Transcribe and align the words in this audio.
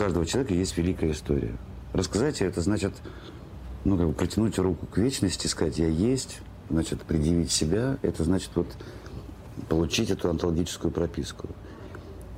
каждого 0.00 0.24
человека 0.24 0.54
есть 0.54 0.78
великая 0.78 1.10
история. 1.12 1.54
Рассказать 1.92 2.40
это 2.40 2.62
значит, 2.62 2.94
ну, 3.84 3.98
как 3.98 4.06
бы 4.06 4.12
протянуть 4.14 4.58
руку 4.58 4.86
к 4.86 4.96
вечности, 4.96 5.46
сказать, 5.46 5.76
я 5.76 5.88
есть, 5.88 6.40
значит, 6.70 7.02
предъявить 7.02 7.52
себя, 7.52 7.98
это 8.00 8.24
значит 8.24 8.50
вот 8.54 8.66
получить 9.68 10.10
эту 10.10 10.30
онтологическую 10.30 10.90
прописку. 10.90 11.48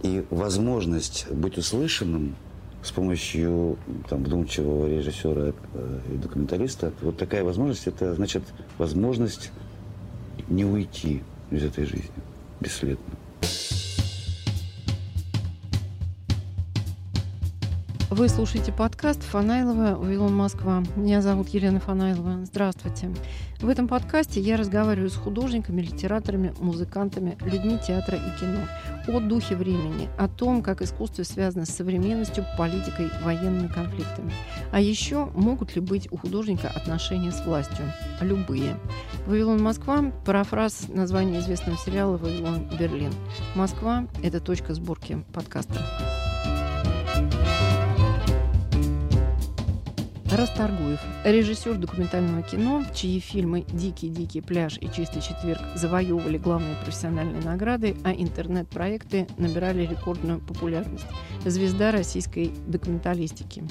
И 0.03 0.25
возможность 0.31 1.31
быть 1.31 1.57
услышанным 1.57 2.35
с 2.83 2.91
помощью 2.91 3.79
там, 4.09 4.25
вдумчивого 4.25 4.89
режиссера 4.89 5.53
э, 5.75 6.01
и 6.13 6.17
документалиста, 6.17 6.93
вот 7.01 7.17
такая 7.17 7.45
возможность, 7.45 7.87
это 7.87 8.13
значит 8.17 8.43
возможность 8.77 9.53
не 10.49 10.65
уйти 10.65 11.23
из 11.53 11.63
этой 11.63 11.85
жизни 11.85 12.11
бесследно. 12.61 13.15
Вы 18.23 18.29
слушаете 18.29 18.71
подкаст 18.71 19.21
Фанайлова 19.25 19.97
«Вавилон 19.97 20.33
Москва». 20.33 20.85
Меня 20.95 21.21
зовут 21.23 21.49
Елена 21.49 21.81
Фанайлова. 21.81 22.45
Здравствуйте. 22.45 23.11
В 23.61 23.69
этом 23.69 23.89
подкасте 23.89 24.41
я 24.41 24.57
разговариваю 24.57 25.11
с 25.11 25.17
художниками, 25.17 25.83
литераторами, 25.83 26.55
музыкантами, 26.61 27.37
людьми 27.41 27.81
театра 27.85 28.17
и 28.17 28.41
кино 28.41 28.61
о 29.09 29.19
духе 29.19 29.57
времени, 29.57 30.09
о 30.19 30.29
том, 30.29 30.63
как 30.63 30.83
искусство 30.83 31.25
связано 31.25 31.67
с 31.67 31.71
современностью, 31.71 32.47
политикой, 32.57 33.11
военными 33.25 33.67
конфликтами. 33.67 34.33
А 34.71 34.79
еще 34.79 35.25
могут 35.35 35.75
ли 35.75 35.81
быть 35.81 36.07
у 36.13 36.17
художника 36.17 36.69
отношения 36.69 37.33
с 37.33 37.45
властью? 37.45 37.87
Любые. 38.21 38.77
«Вавилон 39.27 39.61
Москва»– 39.61 40.13
парафраз 40.25 40.87
названия 40.87 41.41
известного 41.41 41.77
сериала 41.77 42.19
«Вавилон 42.19 42.69
Берлин». 42.79 43.13
Москва– 43.57 44.07
это 44.23 44.39
точка 44.39 44.75
сборки 44.75 45.25
подкаста. 45.33 45.81
Расторгуев, 50.33 50.99
режиссер 51.25 51.75
документального 51.75 52.43
кино, 52.43 52.83
чьи 52.95 53.21
фильмы 53.21 53.67
«Дикий-дикий 53.71 54.41
пляж» 54.41 54.79
и 54.81 54.89
«Чистый 54.89 55.21
четверг» 55.21 55.61
завоевывали 55.75 56.39
главные 56.39 56.75
профессиональные 56.77 57.43
награды, 57.43 57.97
а 58.03 58.13
интернет-проекты 58.13 59.27
набирали 59.37 59.85
рекордную 59.85 60.41
популярность. 60.41 61.05
Звезда 61.45 61.93
российской 61.93 62.51
документалистики. 62.67 63.63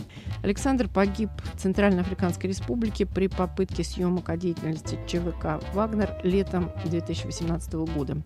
Александр 0.43 0.87
погиб 0.87 1.31
в 1.51 1.59
Центральноафриканской 1.59 2.51
республике 2.51 3.07
при 3.07 3.25
попытке 3.25 3.83
съемок 3.83 4.29
о 4.29 4.37
деятельности 4.37 4.99
ЧВК 5.07 5.63
«Вагнер» 5.73 6.15
летом 6.23 6.69
2018 6.85 7.73
года. 7.73 8.21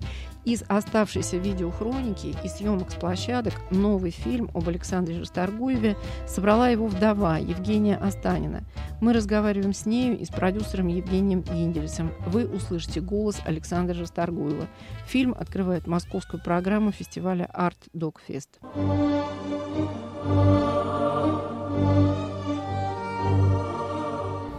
Из 0.45 0.63
оставшейся 0.67 1.38
видеохроники 1.38 2.35
и 2.43 2.47
съемок 2.47 2.91
с 2.91 2.93
площадок 2.93 3.53
новый 3.71 4.11
фильм 4.11 4.51
об 4.53 4.69
Александре 4.69 5.19
Расторгуеве 5.19 5.97
собрала 6.27 6.69
его 6.69 6.85
вдова 6.85 7.39
Евгения 7.39 7.95
Останина. 7.97 8.63
Мы 9.01 9.13
разговариваем 9.13 9.73
с 9.73 9.88
нею 9.88 10.19
и 10.19 10.23
с 10.23 10.29
продюсером 10.29 10.88
Евгением 10.88 11.43
Индельсом. 11.51 12.11
Вы 12.27 12.45
услышите 12.45 13.01
голос 13.01 13.41
Александра 13.43 13.99
Расторгуева. 13.99 14.67
Фильм 15.07 15.35
открывает 15.38 15.88
московскую 15.88 16.41
программу 16.43 16.91
фестиваля 16.91 17.49
Art 17.51 17.77
Dog 17.95 18.17
Fest. 18.27 18.49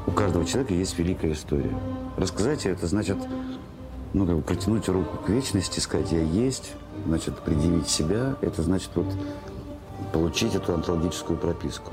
У 0.08 0.10
каждого 0.10 0.44
человека 0.44 0.74
есть 0.74 0.98
великая 0.98 1.32
история. 1.32 1.72
Рассказать 2.16 2.66
это 2.66 2.88
значит 2.88 3.18
ну, 4.17 4.25
как 4.25 4.36
бы 4.36 4.41
протянуть 4.41 4.89
руку 4.89 5.19
к 5.19 5.28
вечности, 5.28 5.78
сказать, 5.78 6.11
я 6.11 6.22
есть, 6.22 6.72
значит, 7.05 7.39
предъявить 7.41 7.86
себя, 7.86 8.36
это 8.41 8.62
значит 8.62 8.89
вот 8.95 9.06
получить 10.11 10.55
эту 10.55 10.72
онтологическую 10.72 11.39
прописку. 11.39 11.92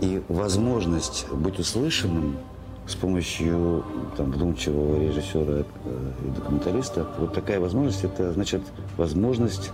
И 0.00 0.22
возможность 0.28 1.26
быть 1.32 1.58
услышанным 1.58 2.36
с 2.86 2.94
помощью 2.94 3.84
там, 4.16 4.30
вдумчивого 4.30 5.00
режиссера 5.00 5.64
э, 5.84 6.12
и 6.24 6.28
документалиста, 6.28 7.08
вот 7.18 7.34
такая 7.34 7.58
возможность, 7.58 8.04
это 8.04 8.32
значит 8.32 8.62
возможность 8.96 9.72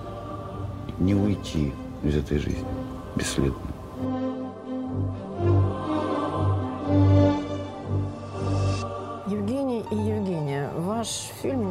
не 0.99 1.15
уйти 1.15 1.75
из 2.03 2.17
этой 2.17 2.39
жизни 2.39 2.65
бесследно. 3.15 3.72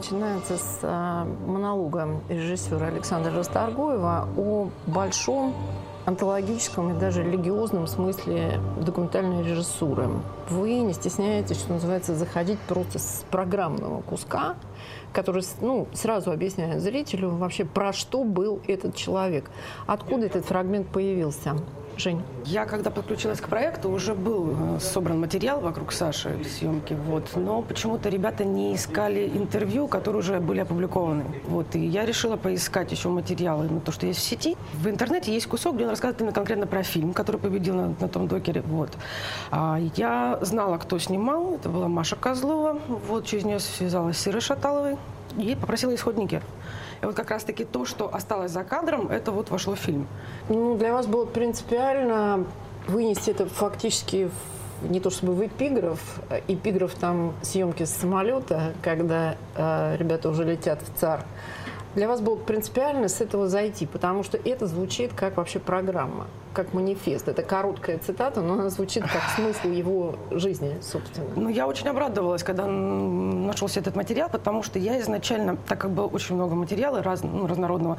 Начинается 0.02 0.58
с 0.58 0.80
а, 0.82 1.26
монолога 1.46 2.22
режиссера 2.28 2.88
Александра 2.88 3.32
Расторгуева 3.32 4.28
о 4.36 4.70
большом 4.88 5.54
антологическом 6.08 6.96
и 6.96 7.00
даже 7.00 7.22
религиозном 7.22 7.86
смысле 7.86 8.60
документальной 8.84 9.44
режиссуры. 9.44 10.10
Вы 10.50 10.80
не 10.80 10.94
стесняетесь, 10.94 11.60
что 11.60 11.74
называется, 11.74 12.16
заходить 12.16 12.58
просто 12.62 12.98
с 12.98 13.24
программного 13.30 14.02
куска, 14.02 14.56
который 15.14 15.44
ну, 15.62 15.88
сразу 15.94 16.32
объясняет 16.32 16.82
зрителю 16.82 17.36
вообще, 17.36 17.64
про 17.64 17.94
что 17.94 18.24
был 18.24 18.60
этот 18.68 18.96
человек, 18.96 19.52
откуда 19.86 20.26
этот 20.26 20.46
фрагмент 20.46 20.88
появился. 20.88 21.58
Жень? 21.98 22.22
Я, 22.46 22.66
когда 22.66 22.90
подключилась 22.90 23.40
к 23.40 23.48
проекту, 23.48 23.90
уже 23.90 24.14
был 24.14 24.56
э, 24.76 24.80
собран 24.80 25.20
материал 25.20 25.60
вокруг 25.60 25.92
Саши 25.92 26.44
съемки, 26.44 26.94
вот, 27.08 27.30
но 27.36 27.62
почему-то 27.62 28.10
ребята 28.10 28.44
не 28.44 28.76
искали 28.76 29.28
интервью, 29.28 29.88
которые 29.88 30.20
уже 30.20 30.40
были 30.40 30.60
опубликованы. 30.62 31.26
Вот, 31.48 31.76
и 31.76 31.80
я 31.80 32.06
решила 32.06 32.38
поискать 32.38 32.92
еще 32.92 33.10
материалы, 33.10 33.68
ну, 33.70 33.80
то, 33.80 33.92
что 33.92 34.08
есть 34.08 34.20
в 34.20 34.24
сети. 34.24 34.56
В 34.74 34.88
интернете 34.88 35.34
есть 35.34 35.48
кусок, 35.48 35.76
где 35.76 35.84
он 35.84 35.92
рассказывает 35.92 36.22
именно 36.22 36.34
конкретно 36.34 36.68
про 36.68 36.84
фильм, 36.84 37.14
который 37.14 37.38
победил 37.38 37.76
на, 37.76 37.96
на 38.00 38.08
том 38.08 38.28
докере. 38.28 38.62
Вот. 38.62 38.90
А 39.52 39.80
я 39.96 40.40
знала, 40.42 40.78
кто 40.78 40.98
снимал, 41.00 41.56
это 41.56 41.70
была 41.70 41.88
Маша 41.88 42.16
Козлова, 42.16 42.80
вот, 43.08 43.26
через 43.26 43.44
нее 43.44 43.60
связалась 43.60 44.18
с 44.18 44.28
Ирой 44.28 44.42
Шаталовой 44.42 44.98
и 45.38 45.56
попросила 45.56 45.94
исходники. 45.96 46.42
И 47.02 47.06
вот 47.06 47.16
как 47.16 47.32
раз-таки 47.32 47.66
то, 47.66 47.86
что 47.86 48.14
осталось 48.14 48.52
за 48.52 48.64
кадром, 48.64 49.08
это 49.08 49.32
вот 49.32 49.50
вошло 49.50 49.76
в 49.76 49.80
фильм. 49.80 50.08
Ну, 50.50 50.78
для 50.78 50.94
вас 50.94 51.08
было 51.08 51.26
принципиально 51.26 52.46
вынести 52.88 53.32
это 53.32 53.46
фактически 53.46 54.30
не 54.82 55.00
то 55.00 55.10
чтобы 55.10 55.34
в 55.34 55.46
эпиграф, 55.46 56.00
эпиграф 56.48 56.96
там 56.96 57.34
съемки 57.42 57.84
с 57.84 57.92
самолета, 57.92 58.74
когда 58.82 59.36
э, 59.56 59.96
ребята 59.98 60.30
уже 60.30 60.44
летят 60.44 60.82
в 60.82 61.00
ЦАР. 61.00 61.24
Для 61.96 62.08
вас 62.08 62.22
было 62.22 62.36
принципиально 62.36 63.08
с 63.10 63.22
этого 63.22 63.48
зайти, 63.48 63.86
потому 63.86 64.24
что 64.24 64.38
это 64.38 64.68
звучит 64.68 65.14
как 65.14 65.38
вообще 65.38 65.60
программа 65.60 66.28
как 66.54 66.74
манифест. 66.74 67.28
Это 67.28 67.44
короткая 67.44 67.98
цитата, 67.98 68.42
но 68.42 68.54
она 68.54 68.70
звучит 68.70 69.04
как 69.04 69.22
смысл 69.36 69.70
его 69.70 70.16
жизни, 70.32 70.78
собственно. 70.82 71.28
Ну, 71.36 71.50
я 71.50 71.68
очень 71.68 71.88
обрадовалась, 71.88 72.44
когда 72.44 72.66
нашелся 72.68 73.80
этот 73.80 73.96
материал, 73.96 74.30
потому 74.30 74.64
что 74.64 74.80
я 74.80 75.00
изначально, 75.02 75.58
так 75.68 75.80
как 75.80 75.92
было 75.92 76.08
очень 76.08 76.36
много 76.36 76.56
материала 76.56 77.02
раз, 77.02 77.24
ну, 77.24 77.48
разнородного, 77.48 77.98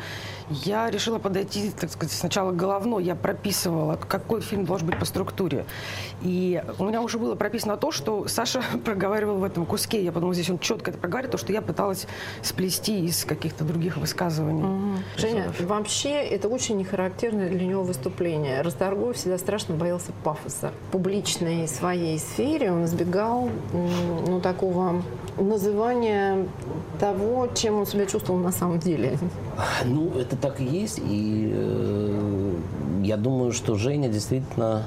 я 0.51 0.91
решила 0.91 1.19
подойти, 1.19 1.71
так 1.71 1.91
сказать, 1.91 2.13
сначала 2.13 2.53
головно. 2.53 2.99
Я 2.99 3.15
прописывала, 3.15 3.97
какой 3.97 4.41
фильм 4.41 4.65
должен 4.65 4.87
быть 4.87 4.99
по 4.99 5.05
структуре. 5.05 5.65
И 6.21 6.63
у 6.79 6.85
меня 6.85 7.01
уже 7.01 7.19
было 7.19 7.35
прописано 7.35 7.77
то, 7.77 7.91
что 7.91 8.29
Саша 8.29 8.63
проговаривал 8.85 9.37
в 9.37 9.45
этом 9.45 9.67
куске. 9.67 10.03
Я 10.03 10.13
подумала, 10.13 10.35
здесь 10.35 10.51
он 10.51 10.59
четко 10.59 10.91
это 10.91 10.99
проговаривает, 10.99 11.33
то, 11.33 11.39
что 11.39 11.53
я 11.53 11.63
пыталась 11.63 12.07
сплести 12.43 13.07
из 13.07 13.25
каких-то 13.25 13.65
других 13.65 13.82
высказываний. 13.91 14.63
Угу. 14.63 14.99
Женя, 15.19 15.53
вообще 15.61 16.11
это 16.11 16.49
очень 16.49 16.77
нехарактерное 16.77 17.49
для 17.49 17.67
него 17.67 17.83
выступление. 17.83 18.63
Расторгуев 18.63 19.17
всегда 19.17 19.39
страшно 19.39 19.75
боялся 19.75 20.13
пафоса. 20.25 20.73
В 20.89 20.93
публичной 20.93 21.69
своей 21.69 22.19
сфере 22.19 22.73
он 22.73 22.85
избегал 22.85 23.49
ну, 24.27 24.41
такого 24.41 25.03
называния 25.39 26.47
того, 27.01 27.49
чем 27.55 27.79
он 27.79 27.87
себя 27.87 28.07
чувствовал 28.07 28.39
на 28.41 28.53
самом 28.53 28.79
деле. 28.79 29.19
Ну, 29.85 30.11
это 30.19 30.37
так 30.37 30.61
и 30.61 30.65
есть. 30.65 30.99
И 30.99 31.51
э, 31.53 32.55
я 33.03 33.17
думаю, 33.17 33.53
что 33.53 33.75
Женя 33.77 34.09
действительно 34.09 34.85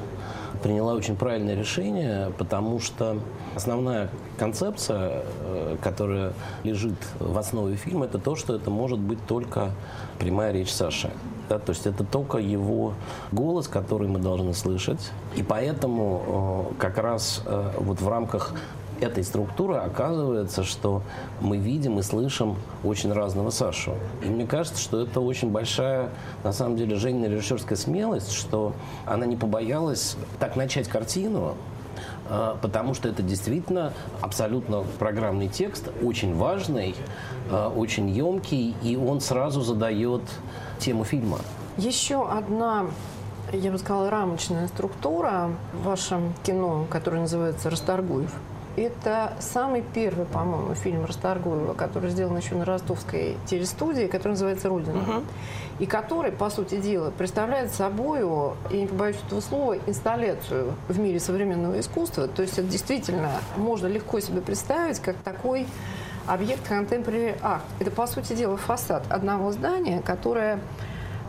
приняла 0.66 0.96
очень 0.96 1.16
правильное 1.16 1.54
решение, 1.54 2.32
потому 2.40 2.80
что 2.80 3.20
основная 3.56 4.10
концепция, 4.40 5.22
э, 5.44 5.78
которая 5.80 6.34
лежит 6.64 6.96
в 7.20 7.38
основе 7.38 7.76
фильма, 7.76 8.06
это 8.06 8.18
то, 8.18 8.36
что 8.36 8.56
это 8.56 8.72
может 8.72 8.98
быть 8.98 9.20
только 9.28 9.70
прямая 10.18 10.52
речь 10.52 10.72
Саши. 10.72 11.12
Да, 11.50 11.60
то 11.60 11.70
есть 11.70 11.86
это 11.86 12.04
только 12.04 12.40
его 12.40 12.94
голос, 13.32 13.68
который 13.68 14.08
мы 14.08 14.18
должны 14.18 14.56
слышать. 14.56 15.12
И 15.36 15.44
поэтому 15.44 16.72
э, 16.72 16.82
как 16.82 16.98
раз 16.98 17.44
э, 17.46 17.72
вот 17.78 18.02
в 18.02 18.10
рамках 18.10 18.56
этой 19.02 19.24
структуры 19.24 19.76
оказывается, 19.76 20.64
что 20.64 21.02
мы 21.42 21.58
видим 21.58 22.00
и 22.00 22.02
слышим 22.02 22.58
очень 22.84 23.12
разного 23.12 23.50
Сашу. 23.50 23.94
И 24.24 24.28
мне 24.28 24.46
кажется, 24.46 24.82
что 24.82 25.02
это 25.02 25.22
очень 25.22 25.52
большая, 25.52 26.10
на 26.44 26.54
самом 26.54 26.78
деле, 26.78 26.96
Женина 26.96 27.26
режиссерская 27.26 27.78
смелость, 27.78 28.32
что 28.32 28.74
она 29.06 29.26
не 29.26 29.36
побоялась 29.36 30.18
так 30.40 30.56
начать 30.56 30.88
картину, 30.88 31.56
э, 32.30 32.56
потому 32.62 32.94
что 32.94 33.10
это 33.10 33.22
действительно 33.24 33.94
абсолютно 34.22 34.84
программный 35.00 35.48
текст, 35.48 35.90
очень 36.02 36.36
важный, 36.36 36.96
очень 37.76 38.10
емкий, 38.10 38.76
и 38.82 38.96
он 38.96 39.22
сразу 39.22 39.62
задает 39.62 40.22
тему 40.80 41.04
фильма. 41.04 41.38
Еще 41.78 42.28
одна 42.28 42.88
я 43.54 43.72
бы 43.72 43.78
сказала, 43.78 44.10
рамочная 44.10 44.68
структура 44.68 45.52
в 45.74 45.84
вашем 45.84 46.34
кино, 46.44 46.86
которое 46.90 47.22
называется 47.22 47.70
«Расторгуев». 47.70 48.34
Это 48.78 49.34
самый 49.40 49.84
первый, 49.94 50.26
по-моему, 50.26 50.76
фильм 50.76 51.06
Расторгуева, 51.06 51.74
который 51.74 52.10
сделан 52.10 52.36
еще 52.36 52.56
на 52.56 52.66
ростовской 52.66 53.38
телестудии, 53.46 54.08
который 54.08 54.32
называется 54.32 54.68
«Родина». 54.68 54.98
Угу. 54.98 55.24
И 55.80 55.86
который, 55.86 56.32
по 56.32 56.50
сути 56.50 56.76
дела, 56.76 57.12
представляет 57.12 57.72
собой, 57.72 58.20
я 58.70 58.78
не 58.78 58.88
побоюсь 58.88 59.18
этого 59.28 59.40
слова, 59.40 59.78
инсталляцию 59.86 60.74
в 60.90 61.00
мире 61.00 61.20
современного 61.20 61.80
искусства. 61.80 62.28
То 62.28 62.42
есть 62.42 62.58
это 62.58 62.68
действительно 62.68 63.32
можно 63.56 63.88
легко 63.88 64.20
себе 64.20 64.42
представить, 64.42 65.00
как 65.00 65.16
такой 65.18 65.68
объект 66.28 66.70
contemporary 66.70 67.40
art. 67.42 67.62
Это, 67.80 67.92
по 67.92 68.08
сути 68.08 68.34
дела, 68.34 68.58
фасад 68.58 69.04
одного 69.10 69.52
здания, 69.52 70.02
которое 70.02 70.60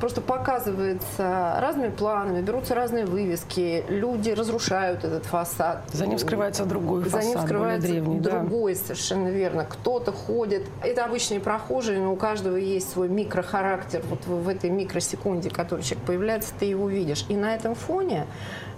просто 0.01 0.21
показывается 0.21 1.57
разными 1.61 1.91
планами, 1.91 2.43
берутся 2.43 2.75
разные 2.75 3.07
вывески, 3.07 3.85
люди 3.89 4.31
разрушают 4.31 5.05
этот 5.05 5.25
фасад. 5.25 5.83
За 5.93 6.07
ним 6.07 6.19
скрывается 6.19 6.65
другой 6.65 7.05
фасад, 7.05 7.23
За 7.23 7.29
ним 7.29 7.39
скрывается 7.41 7.89
древний, 7.89 8.21
другой, 8.21 8.75
да. 8.75 8.81
совершенно 8.81 9.29
верно. 9.29 9.65
Кто-то 9.65 10.13
ходит, 10.13 10.65
это 10.83 11.05
обычные 11.05 11.41
прохожие, 11.41 12.01
но 12.01 12.13
у 12.13 12.17
каждого 12.17 12.57
есть 12.57 12.91
свой 12.91 13.09
микрохарактер. 13.09 14.03
Вот 14.09 14.27
в 14.27 14.49
этой 14.49 14.71
микросекунде, 14.71 15.51
который 15.51 15.83
человек 15.83 16.07
появляется, 16.07 16.53
ты 16.59 16.67
его 16.67 16.89
видишь. 16.89 17.25
И 17.29 17.37
на 17.37 17.55
этом 17.55 17.75
фоне 17.75 18.27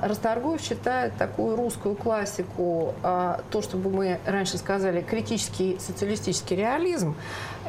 Расторгуев 0.00 0.61
считает 0.61 1.17
такую 1.19 1.56
русскую 1.56 1.97
классику, 1.97 2.94
а, 3.03 3.41
то, 3.50 3.62
что 3.62 3.76
бы 3.76 3.91
мы 3.91 4.21
раньше 4.25 4.59
сказали, 4.59 5.00
критический 5.00 5.79
социалистический 5.81 6.56
реализм 6.56 7.17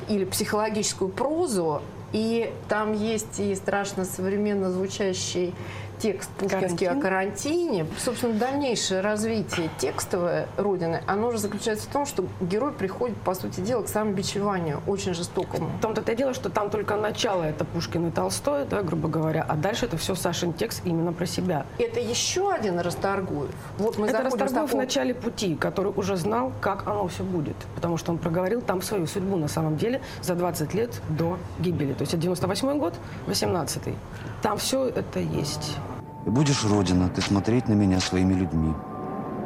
или 0.08 0.26
психологическую 0.26 1.10
прозу, 1.10 1.82
и 2.12 2.52
там 2.68 2.94
есть 2.94 3.40
и 3.40 3.54
страшно 3.56 4.06
современно 4.06 4.72
звучащий 4.72 5.54
текст 6.00 6.30
пушкинский 6.32 6.88
Карантин. 6.88 6.98
о 6.98 7.02
карантине. 7.02 7.86
Собственно, 7.98 8.34
дальнейшее 8.34 9.02
развитие 9.02 9.70
текстовой 9.78 10.46
Родины, 10.58 11.02
оно 11.08 11.28
уже 11.28 11.38
заключается 11.38 11.88
в 11.90 11.92
том, 11.92 12.06
что 12.06 12.26
герой 12.42 12.72
приходит, 12.72 13.18
по 13.18 13.34
сути 13.34 13.60
дела, 13.60 13.84
к 13.84 13.88
самобичеванию, 13.88 14.82
очень 14.88 15.14
жестокому. 15.14 15.70
В 15.78 15.82
том-то 15.82 16.10
и 16.10 16.16
дело, 16.16 16.34
что 16.34 16.50
там 16.50 16.70
только 16.70 16.96
начало 16.96 17.44
это 17.44 17.66
Пушкин 17.66 18.08
и 18.08 18.12
Толстой, 18.12 18.66
да, 18.66 18.82
грубо 18.82 19.10
говоря, 19.10 19.46
а 19.48 19.56
дальше 19.56 19.86
это 19.86 19.98
все 19.98 20.16
Сашин 20.16 20.54
текст 20.54 20.82
именно 20.86 21.14
про 21.14 21.26
себя. 21.26 21.66
Это 21.78 22.00
еще 22.00 22.52
один 22.52 22.80
Расторгуев. 22.80 23.54
Вот 23.78 23.98
мы 23.98 24.08
это 24.08 24.24
Расторгуев 24.24 24.52
такого... 24.52 24.68
в 24.68 24.76
начале 24.76 25.14
пути, 25.14 25.56
который 25.56 25.92
уже 25.96 26.16
знал, 26.16 26.52
как 26.62 26.88
оно 26.88 27.08
все 27.08 27.24
будет, 27.24 27.56
потому 27.76 27.98
что 27.98 28.12
он 28.12 28.18
проговорил 28.18 28.62
там 28.62 28.82
свою 28.82 29.06
судьбу 29.06 29.38
на 29.38 29.48
самом 29.48 29.78
деле 29.78 30.02
за 30.22 30.36
20 30.36 30.74
лет 30.74 31.02
до 31.10 31.38
гибели. 31.60 31.94
То 31.94 32.02
есть 32.02 32.14
это 32.14 32.22
98 32.24 32.80
год, 32.80 32.94
18 33.28 33.88
-й. 33.88 33.96
Там 34.42 34.58
все 34.58 34.88
это 34.88 35.20
есть. 35.20 35.78
И 36.26 36.30
будешь, 36.30 36.66
Родина, 36.66 37.10
ты 37.10 37.22
смотреть 37.22 37.68
на 37.68 37.74
меня 37.74 38.00
своими 38.00 38.34
людьми, 38.34 38.74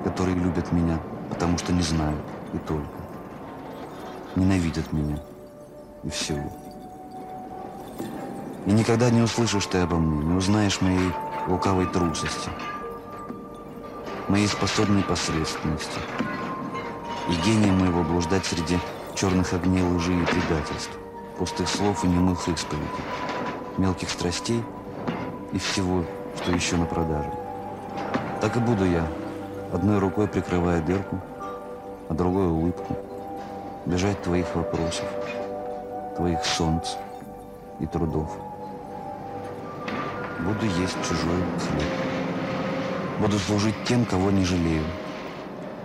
которые 0.04 0.36
любят 0.36 0.72
меня, 0.72 1.00
потому 1.30 1.58
что 1.58 1.72
не 1.72 1.82
знают, 1.82 2.24
и 2.54 2.58
только. 2.58 2.88
Ненавидят 4.36 4.92
меня, 4.92 5.20
и 6.04 6.10
всего. 6.10 6.52
И 8.66 8.72
никогда 8.72 9.10
не 9.10 9.22
услышишь 9.22 9.68
ты 9.68 9.80
обо 9.80 9.98
мне, 9.98 10.26
не 10.26 10.34
узнаешь 10.34 10.82
моей 10.82 11.12
лукавой 11.48 11.86
трусости, 11.86 12.50
моей 14.28 14.48
способной 14.48 15.04
посредственности 15.04 16.00
и 17.30 17.36
гением 17.46 17.80
моего 17.80 18.04
блуждать 18.04 18.46
среди 18.46 18.80
черных 19.16 19.54
огней 19.54 19.84
лжи 19.84 20.14
и 20.14 20.26
предательств, 20.26 20.98
пустых 21.38 21.70
слов 21.70 22.04
и 22.04 22.08
немых 22.08 22.48
исповедей, 22.48 22.88
мелких 23.78 24.10
страстей 24.10 24.64
и 25.52 25.60
всего 25.60 26.04
что 26.36 26.52
еще 26.52 26.78
на 26.78 26.86
продаже. 26.86 27.32
Так 28.42 28.56
и 28.58 28.60
буду 28.60 28.86
я, 28.86 29.06
одной 29.72 30.00
рукой 30.00 30.28
прикрывая 30.28 30.82
дырку, 30.82 31.20
а 32.10 32.14
другой 32.14 32.48
улыбку, 32.48 32.98
бежать 33.86 34.22
твоих 34.22 34.54
вопросов, 34.56 35.06
твоих 36.18 36.44
солнц 36.46 36.90
и 37.80 37.86
трудов. 37.86 38.38
Буду 40.40 40.66
есть 40.66 40.98
чужой 41.04 41.42
хлеб. 41.58 42.14
Буду 43.20 43.40
служить 43.40 43.76
тем, 43.86 44.06
кого 44.06 44.32
не 44.32 44.44
жалею. 44.44 44.84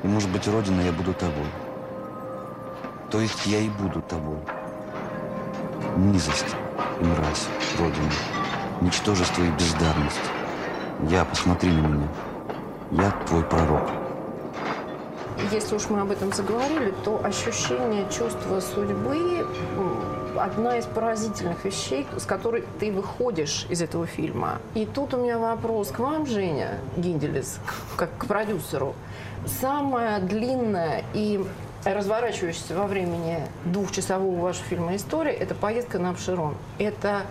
И, 0.02 0.06
может 0.08 0.30
быть, 0.30 0.48
Родина, 0.48 0.80
я 0.80 0.92
буду 0.92 1.14
тобой. 1.14 1.46
То 3.10 3.20
есть 3.20 3.46
я 3.46 3.60
и 3.60 3.68
буду 3.68 4.02
тобой. 4.02 4.38
Низость 5.96 6.56
и 7.00 7.04
мразь, 7.04 7.46
Родина, 7.78 8.10
ничтожество 8.80 9.42
и 9.42 9.50
бездарность. 9.50 10.37
Я, 11.06 11.24
посмотри 11.24 11.70
на 11.70 11.86
меня. 11.86 12.08
Я 12.90 13.10
твой 13.26 13.44
пророк. 13.44 13.88
Если 15.52 15.76
уж 15.76 15.88
мы 15.88 16.00
об 16.00 16.10
этом 16.10 16.32
заговорили, 16.32 16.92
то 17.04 17.24
ощущение 17.24 18.04
чувства 18.10 18.58
судьбы 18.58 19.46
одна 20.36 20.78
из 20.78 20.86
поразительных 20.86 21.64
вещей, 21.64 22.06
с 22.16 22.24
которой 22.24 22.64
ты 22.80 22.90
выходишь 22.90 23.66
из 23.68 23.80
этого 23.80 24.06
фильма. 24.06 24.58
И 24.74 24.86
тут 24.86 25.14
у 25.14 25.18
меня 25.18 25.38
вопрос 25.38 25.90
к 25.90 26.00
вам, 26.00 26.26
Женя 26.26 26.78
Гинделес, 26.96 27.60
как 27.96 28.10
к 28.18 28.26
продюсеру. 28.26 28.94
Самая 29.60 30.20
длинная 30.20 31.04
и 31.14 31.44
разворачивающаяся 31.84 32.76
во 32.76 32.86
времени 32.86 33.38
двухчасового 33.64 34.40
вашего 34.40 34.64
фильма 34.64 34.96
история– 34.96 35.32
это 35.32 35.54
поездка 35.54 36.00
на 36.00 36.10
Обширон. 36.10 36.56
Это 36.78 37.22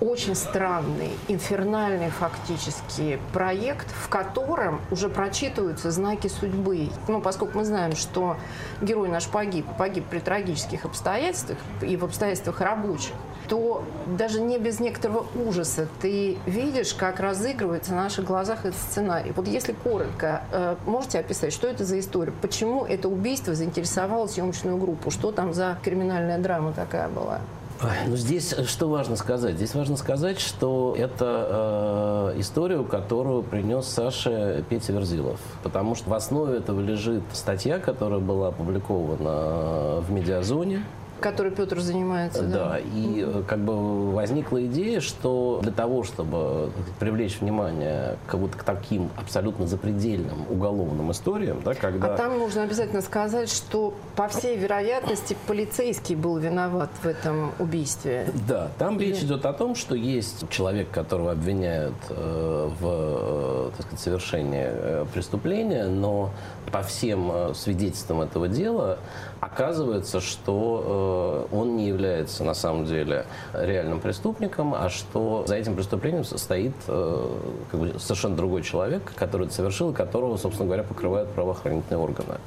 очень 0.00 0.34
странный, 0.34 1.10
инфернальный 1.28 2.10
фактически 2.10 3.18
проект, 3.32 3.88
в 3.90 4.08
котором 4.08 4.80
уже 4.90 5.08
прочитываются 5.08 5.90
знаки 5.90 6.28
судьбы. 6.28 6.88
Ну, 7.08 7.20
поскольку 7.20 7.58
мы 7.58 7.64
знаем, 7.64 7.94
что 7.94 8.36
герой 8.80 9.08
наш 9.08 9.28
погиб, 9.28 9.66
погиб 9.78 10.04
при 10.08 10.18
трагических 10.18 10.84
обстоятельствах 10.84 11.58
и 11.82 11.96
в 11.96 12.04
обстоятельствах 12.04 12.60
рабочих, 12.60 13.12
то 13.48 13.82
даже 14.06 14.40
не 14.40 14.58
без 14.58 14.78
некоторого 14.78 15.26
ужаса 15.34 15.88
ты 16.00 16.38
видишь, 16.46 16.94
как 16.94 17.18
разыгрывается 17.18 17.92
на 17.92 18.04
наших 18.04 18.24
глазах 18.24 18.64
этот 18.64 18.80
сценарий. 18.80 19.32
Вот 19.34 19.48
если 19.48 19.72
коротко, 19.72 20.44
э, 20.52 20.76
можете 20.86 21.18
описать, 21.18 21.52
что 21.52 21.66
это 21.66 21.84
за 21.84 21.98
история? 21.98 22.32
Почему 22.40 22.84
это 22.84 23.08
убийство 23.08 23.54
заинтересовало 23.54 24.28
съемочную 24.28 24.76
группу? 24.76 25.10
Что 25.10 25.32
там 25.32 25.52
за 25.52 25.78
криминальная 25.82 26.38
драма 26.38 26.72
такая 26.72 27.08
была? 27.08 27.40
Ну, 27.82 28.16
здесь 28.16 28.52
э, 28.52 28.64
что 28.64 28.88
важно 28.88 29.16
сказать? 29.16 29.56
Здесь 29.56 29.74
важно 29.74 29.96
сказать, 29.96 30.38
что 30.38 30.94
это 30.96 32.32
э, 32.34 32.40
историю, 32.40 32.84
которую 32.84 33.42
принес 33.42 33.86
Саша 33.86 34.62
Петя 34.68 34.92
Верзилов. 34.92 35.40
Потому 35.62 35.94
что 35.94 36.10
в 36.10 36.14
основе 36.14 36.58
этого 36.58 36.80
лежит 36.80 37.22
статья, 37.32 37.78
которая 37.78 38.20
была 38.20 38.48
опубликована 38.48 40.00
в 40.00 40.10
«Медиазоне», 40.10 40.84
Который 41.20 41.52
Петр 41.52 41.80
занимается, 41.80 42.42
да. 42.42 42.70
Да, 42.70 42.78
и 42.78 43.20
mm 43.20 43.30
как 43.46 43.60
бы 43.60 44.12
возникла 44.12 44.64
идея, 44.66 45.00
что 45.00 45.60
для 45.62 45.72
того, 45.72 46.04
чтобы 46.04 46.70
привлечь 46.98 47.40
внимание 47.40 48.16
к 48.26 48.34
вот 48.34 48.54
к 48.54 48.62
таким 48.62 49.10
абсолютно 49.16 49.66
запредельным 49.66 50.46
уголовным 50.50 51.10
историям, 51.10 51.60
да, 51.64 51.74
когда... 51.74 52.14
А 52.14 52.16
там 52.16 52.38
нужно 52.38 52.62
обязательно 52.62 53.02
сказать, 53.02 53.50
что 53.50 53.94
по 54.16 54.28
всей 54.28 54.56
вероятности 54.56 55.36
полицейский 55.46 56.14
был 56.14 56.36
виноват 56.36 56.90
в 57.02 57.06
этом 57.06 57.52
убийстве. 57.58 58.26
Да, 58.46 58.68
там 58.78 58.98
Или... 58.98 59.06
речь 59.06 59.22
идет 59.22 59.44
о 59.46 59.52
том, 59.52 59.74
что 59.74 59.94
есть 59.94 60.48
человек, 60.50 60.90
которого 60.90 61.32
обвиняют 61.32 61.94
э, 62.08 62.70
в 62.80 62.84
э, 62.84 63.70
так 63.76 63.86
сказать, 63.86 64.00
совершении 64.00 65.04
преступления, 65.12 65.86
но 65.86 66.30
по 66.70 66.82
всем 66.82 67.54
свидетельствам 67.54 68.20
этого 68.20 68.48
дела 68.48 68.98
оказывается, 69.40 70.20
что 70.20 71.48
э, 71.50 71.56
он 71.56 71.76
не 71.76 71.88
является 71.88 72.44
на 72.44 72.54
самом 72.54 72.84
деле 72.84 73.26
реальным 73.52 74.00
преступником, 74.00 74.74
а 74.74 74.88
что 74.90 75.44
за 75.46 75.56
этим 75.56 75.74
преступлением 75.74 76.24
стоит 76.24 76.74
э, 76.86 77.28
как 77.70 77.80
бы 77.80 77.98
совершенно 77.98 78.36
другой 78.36 78.62
человек, 78.62 79.02
который 79.16 79.46
это 79.46 79.54
совершил, 79.54 79.92
которого, 79.92 80.36
собственно 80.36 80.66
говоря, 80.66 80.82
покрывают 80.82 81.30
правоохранительные 81.30 81.98
органы. 81.98 82.38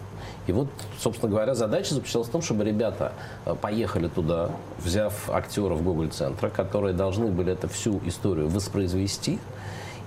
И 0.46 0.52
вот, 0.52 0.68
собственно 1.00 1.32
говоря, 1.32 1.56
задача 1.56 1.96
заключалась 1.96 2.28
в 2.28 2.32
том, 2.32 2.42
чтобы 2.42 2.64
ребята 2.64 3.14
э, 3.46 3.56
поехали 3.60 4.08
туда, 4.08 4.52
взяв 4.78 5.30
актеров 5.30 5.84
Google-центра, 5.84 6.50
которые 6.50 6.94
должны 6.94 7.28
были 7.28 7.54
эту 7.54 7.68
всю 7.70 8.00
историю 8.06 8.50
воспроизвести, 8.50 9.40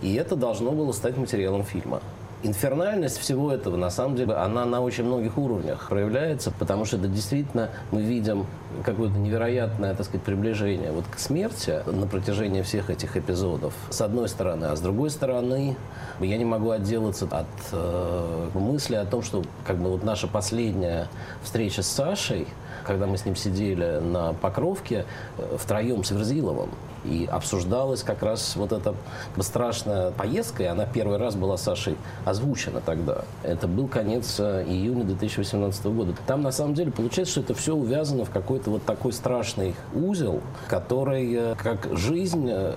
и 0.03 0.15
это 0.15 0.37
должно 0.37 0.71
было 0.71 0.93
стать 0.93 1.17
материалом 1.17 1.65
фильма. 1.65 2.01
Инфернальность 2.47 3.19
всего 3.19 3.51
этого, 3.51 3.77
на 3.77 3.91
самом 3.91 4.15
деле, 4.15 4.35
она 4.35 4.65
на 4.65 4.81
очень 4.81 5.03
многих 5.03 5.37
уровнях 5.37 5.89
проявляется, 5.89 6.53
потому 6.57 6.85
что 6.85 6.97
это 6.97 7.09
действительно 7.09 7.71
мы 7.91 8.03
видим 8.03 8.47
какое-то 8.85 9.19
невероятное, 9.19 9.95
так 9.95 10.07
сказать, 10.07 10.23
приближение 10.23 10.93
вот 10.93 11.07
к 11.13 11.19
смерти 11.19 11.81
на 11.87 12.07
протяжении 12.07 12.63
всех 12.63 12.89
этих 12.89 13.17
эпизодов, 13.17 13.75
с 13.91 14.01
одной 14.01 14.29
стороны. 14.29 14.67
А 14.67 14.77
с 14.77 14.81
другой 14.81 15.11
стороны, 15.11 15.77
я 16.21 16.39
не 16.39 16.45
могу 16.45 16.71
отделаться 16.71 17.25
от 17.25 17.47
э, 17.73 18.49
мысли 18.55 18.95
о 18.95 19.05
том, 19.05 19.23
что 19.23 19.43
как 19.67 19.79
бы 19.79 19.91
вот 19.91 20.05
наша 20.05 20.29
последняя 20.29 21.09
встреча 21.43 21.83
с 21.83 21.89
Сашей, 21.89 22.47
когда 22.85 23.09
мы 23.09 23.19
с 23.19 23.25
ним 23.25 23.35
сидели 23.35 23.99
на 23.99 24.35
Покровке 24.35 25.05
э, 25.37 25.57
втроем 25.59 26.05
с 26.05 26.13
Верзиловым, 26.13 26.71
И 27.09 27.27
обсуждалась 27.27 28.03
как 28.03 28.23
раз 28.23 28.57
вот 28.57 28.73
эта 28.73 28.95
страшная 29.41 30.11
поездка, 30.11 30.65
и 30.65 30.67
она 30.67 30.87
первый 30.87 31.19
раз 31.19 31.35
была 31.35 31.57
Сашей 31.57 31.97
озвучена 32.25 32.81
тогда. 32.81 33.25
Это 33.43 33.69
был 33.69 33.89
конец 33.89 34.37
э, 34.39 34.65
июня 34.67 35.05
2018 35.05 35.87
года. 35.87 36.15
Там 36.27 36.43
на 36.43 36.53
самом 36.53 36.75
деле 36.75 36.91
получается, 36.91 37.33
что 37.33 37.41
это 37.41 37.55
все 37.55 37.75
увязано 37.75 38.25
в 38.25 38.31
какой-то 38.31 38.71
вот 38.71 38.85
такой 38.85 39.13
страшный 39.13 39.75
узел, 39.95 40.41
который 40.69 41.33
э, 41.33 41.55
как 41.57 41.97
жизнь 41.97 42.49
э, 42.51 42.75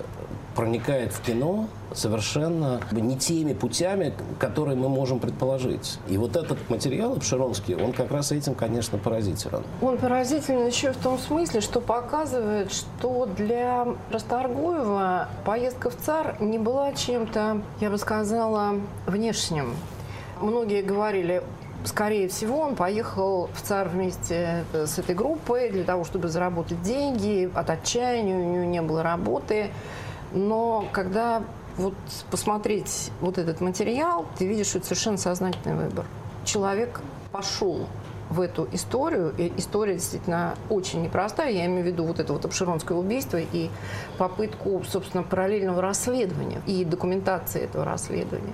проникает 0.54 1.12
в 1.12 1.20
кино 1.22 1.68
совершенно 1.94 2.80
не 2.92 3.16
теми 3.16 3.52
путями, 3.52 4.12
которые 4.38 4.76
мы 4.76 4.88
можем 4.88 5.18
предположить. 5.18 5.98
И 6.08 6.16
вот 6.16 6.36
этот 6.36 6.70
материал 6.70 7.12
Обширонский, 7.14 7.74
он 7.74 7.92
как 7.92 8.10
раз 8.10 8.32
этим, 8.32 8.54
конечно, 8.54 8.98
поразителен. 8.98 9.62
Он 9.82 9.98
поразителен 9.98 10.66
еще 10.66 10.92
в 10.92 10.96
том 10.96 11.18
смысле, 11.18 11.60
что 11.60 11.80
показывает, 11.80 12.72
что 12.72 13.26
для 13.36 13.88
Расторгуева 14.10 15.28
поездка 15.44 15.90
в 15.90 15.96
ЦАР 15.96 16.36
не 16.40 16.58
была 16.58 16.92
чем-то, 16.92 17.62
я 17.80 17.90
бы 17.90 17.98
сказала, 17.98 18.76
внешним. 19.06 19.74
Многие 20.40 20.82
говорили, 20.82 21.42
скорее 21.84 22.28
всего, 22.28 22.60
он 22.60 22.76
поехал 22.76 23.50
в 23.54 23.62
ЦАР 23.62 23.88
вместе 23.88 24.64
с 24.72 24.98
этой 24.98 25.14
группой 25.14 25.70
для 25.70 25.84
того, 25.84 26.04
чтобы 26.04 26.28
заработать 26.28 26.82
деньги. 26.82 27.50
От 27.54 27.70
отчаяния 27.70 28.36
у 28.36 28.52
него 28.52 28.64
не 28.64 28.82
было 28.82 29.02
работы. 29.02 29.70
Но 30.32 30.86
когда 30.92 31.42
вот 31.76 31.94
посмотреть 32.30 33.10
вот 33.20 33.38
этот 33.38 33.60
материал, 33.60 34.26
ты 34.38 34.46
видишь, 34.46 34.68
что 34.68 34.78
это 34.78 34.88
совершенно 34.88 35.16
сознательный 35.16 35.76
выбор. 35.76 36.04
Человек 36.44 37.00
пошел 37.32 37.86
в 38.30 38.40
эту 38.40 38.68
историю. 38.72 39.34
И 39.36 39.52
история 39.56 39.94
действительно 39.94 40.54
очень 40.68 41.02
непростая. 41.02 41.50
Я 41.50 41.66
имею 41.66 41.82
в 41.82 41.86
виду 41.86 42.04
вот 42.04 42.20
это 42.20 42.32
вот 42.32 42.44
обширонское 42.44 42.96
убийство 42.96 43.38
и 43.38 43.70
попытку, 44.18 44.82
собственно, 44.88 45.22
параллельного 45.22 45.82
расследования 45.82 46.62
и 46.66 46.84
документации 46.84 47.62
этого 47.62 47.84
расследования. 47.84 48.52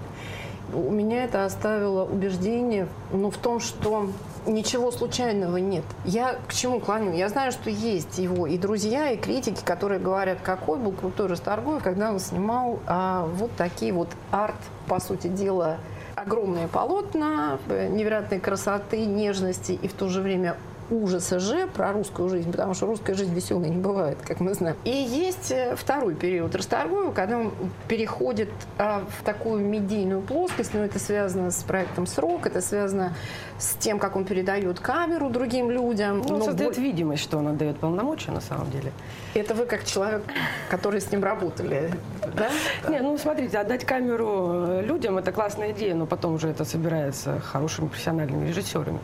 У 0.72 0.90
меня 0.90 1.24
это 1.24 1.44
оставило 1.44 2.04
убеждение 2.04 2.88
ну, 3.12 3.30
в 3.30 3.36
том, 3.36 3.60
что 3.60 4.08
ничего 4.46 4.90
случайного 4.90 5.56
нет. 5.56 5.84
Я 6.04 6.36
к 6.48 6.54
чему 6.54 6.80
клоню? 6.80 7.12
Я 7.12 7.28
знаю, 7.28 7.52
что 7.52 7.70
есть 7.70 8.18
его 8.18 8.46
и 8.46 8.58
друзья, 8.58 9.10
и 9.10 9.16
критики, 9.16 9.62
которые 9.64 10.00
говорят, 10.00 10.38
какой 10.42 10.78
был 10.78 10.92
крутой 10.92 11.26
Расторгуев, 11.28 11.82
когда 11.82 12.10
он 12.10 12.20
снимал 12.20 12.78
а, 12.86 13.26
вот 13.26 13.50
такие 13.56 13.92
вот 13.92 14.08
арт, 14.30 14.56
по 14.86 15.00
сути 15.00 15.26
дела, 15.26 15.78
огромные 16.14 16.68
полотна 16.68 17.58
э, 17.68 17.88
невероятной 17.88 18.40
красоты, 18.40 19.04
нежности 19.04 19.72
и 19.72 19.88
в 19.88 19.92
то 19.92 20.08
же 20.08 20.20
время 20.22 20.56
ужаса 20.90 21.38
же 21.38 21.66
про 21.66 21.92
русскую 21.92 22.28
жизнь, 22.28 22.50
потому 22.50 22.74
что 22.74 22.86
русская 22.86 23.14
жизнь 23.14 23.34
веселой 23.34 23.68
не 23.68 23.76
бывает, 23.76 24.18
как 24.24 24.40
мы 24.40 24.54
знаем. 24.54 24.76
И 24.84 24.90
есть 24.90 25.50
э, 25.50 25.74
второй 25.76 26.14
период 26.14 26.54
Расторгуева, 26.54 27.12
когда 27.12 27.38
он 27.38 27.52
переходит 27.88 28.50
а, 28.78 29.04
в 29.18 29.24
такую 29.24 29.64
медийную 29.64 30.22
плоскость, 30.22 30.74
но 30.74 30.80
это 30.80 30.98
связано 30.98 31.50
с 31.50 31.62
проектом 31.62 32.06
«Срок», 32.06 32.46
это 32.46 32.60
связано 32.60 33.14
с 33.58 33.74
тем, 33.76 33.98
как 33.98 34.16
он 34.16 34.24
передает 34.24 34.80
камеру 34.80 35.30
другим 35.30 35.70
людям. 35.70 36.22
Ну, 36.26 36.36
он 36.36 36.42
создает 36.42 36.74
боль... 36.74 36.84
видимость, 36.84 37.22
что 37.22 37.38
он 37.38 37.48
отдает 37.48 37.78
полномочия 37.78 38.30
на 38.30 38.40
самом 38.40 38.70
деле. 38.70 38.92
Это 39.34 39.54
вы 39.54 39.66
как 39.66 39.84
человек, 39.84 40.22
который 40.68 41.00
с 41.00 41.10
ним 41.10 41.22
работали, 41.24 41.90
да? 42.34 42.50
Не, 42.88 43.00
ну 43.00 43.16
смотрите, 43.18 43.58
отдать 43.58 43.84
камеру 43.84 44.66
э, 44.68 44.82
людям– 44.82 45.18
это 45.18 45.32
классная 45.32 45.72
идея, 45.72 45.94
но 45.94 46.06
потом 46.06 46.34
уже 46.34 46.48
это 46.48 46.64
собирается 46.64 47.40
хорошими 47.40 47.88
профессиональными 47.88 48.48
режиссерами. 48.48 49.00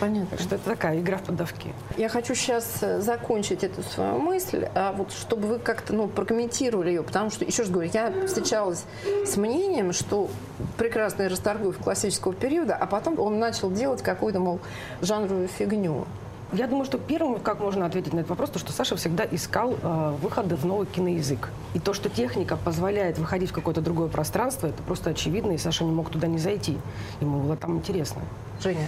Понятно. 0.00 0.28
Так 0.30 0.40
что 0.40 0.54
это 0.54 0.64
такая 0.64 1.00
игра 1.00 1.18
в 1.18 1.22
поддавки. 1.22 1.72
Я 1.96 2.08
хочу 2.08 2.34
сейчас 2.34 2.78
э, 2.82 3.00
закончить 3.00 3.64
эту 3.64 3.82
свою 3.82 4.18
мысль, 4.18 4.66
а 4.74 4.92
вот 4.92 5.12
чтобы 5.12 5.48
вы 5.48 5.58
как-то 5.58 5.92
ну, 5.92 6.08
прокомментировали 6.08 6.90
ее, 6.90 7.02
потому 7.02 7.30
что, 7.30 7.44
еще 7.44 7.62
раз 7.62 7.70
говорю, 7.70 7.90
я 7.92 8.12
встречалась 8.26 8.84
с 9.26 9.36
мнением, 9.36 9.92
что 9.92 10.28
прекрасный 10.76 11.28
Расторгуев 11.28 11.78
классического 11.78 12.32
периода, 12.32 12.76
а 12.76 12.86
потом 12.86 13.18
он 13.18 13.38
начал 13.38 13.70
делать 13.70 14.02
какую-то, 14.02 14.40
мол, 14.40 14.60
жанровую 15.00 15.48
фигню. 15.48 16.06
Я 16.52 16.66
думаю, 16.66 16.86
что 16.86 16.96
первым, 16.96 17.38
как 17.40 17.60
можно 17.60 17.84
ответить 17.84 18.14
на 18.14 18.20
этот 18.20 18.30
вопрос, 18.30 18.48
то, 18.48 18.58
что 18.58 18.72
Саша 18.72 18.96
всегда 18.96 19.26
искал 19.30 19.74
э, 19.82 20.16
выходы 20.22 20.56
в 20.56 20.64
новый 20.64 20.86
киноязык. 20.86 21.50
И 21.74 21.78
то, 21.78 21.92
что 21.92 22.08
техника 22.08 22.56
позволяет 22.56 23.18
выходить 23.18 23.50
в 23.50 23.52
какое-то 23.52 23.82
другое 23.82 24.08
пространство, 24.08 24.66
это 24.66 24.82
просто 24.82 25.10
очевидно, 25.10 25.52
и 25.52 25.58
Саша 25.58 25.84
не 25.84 25.90
мог 25.90 26.08
туда 26.08 26.26
не 26.26 26.38
зайти. 26.38 26.78
Ему 27.20 27.40
было 27.40 27.56
там 27.56 27.76
интересно. 27.76 28.22
Женя? 28.62 28.86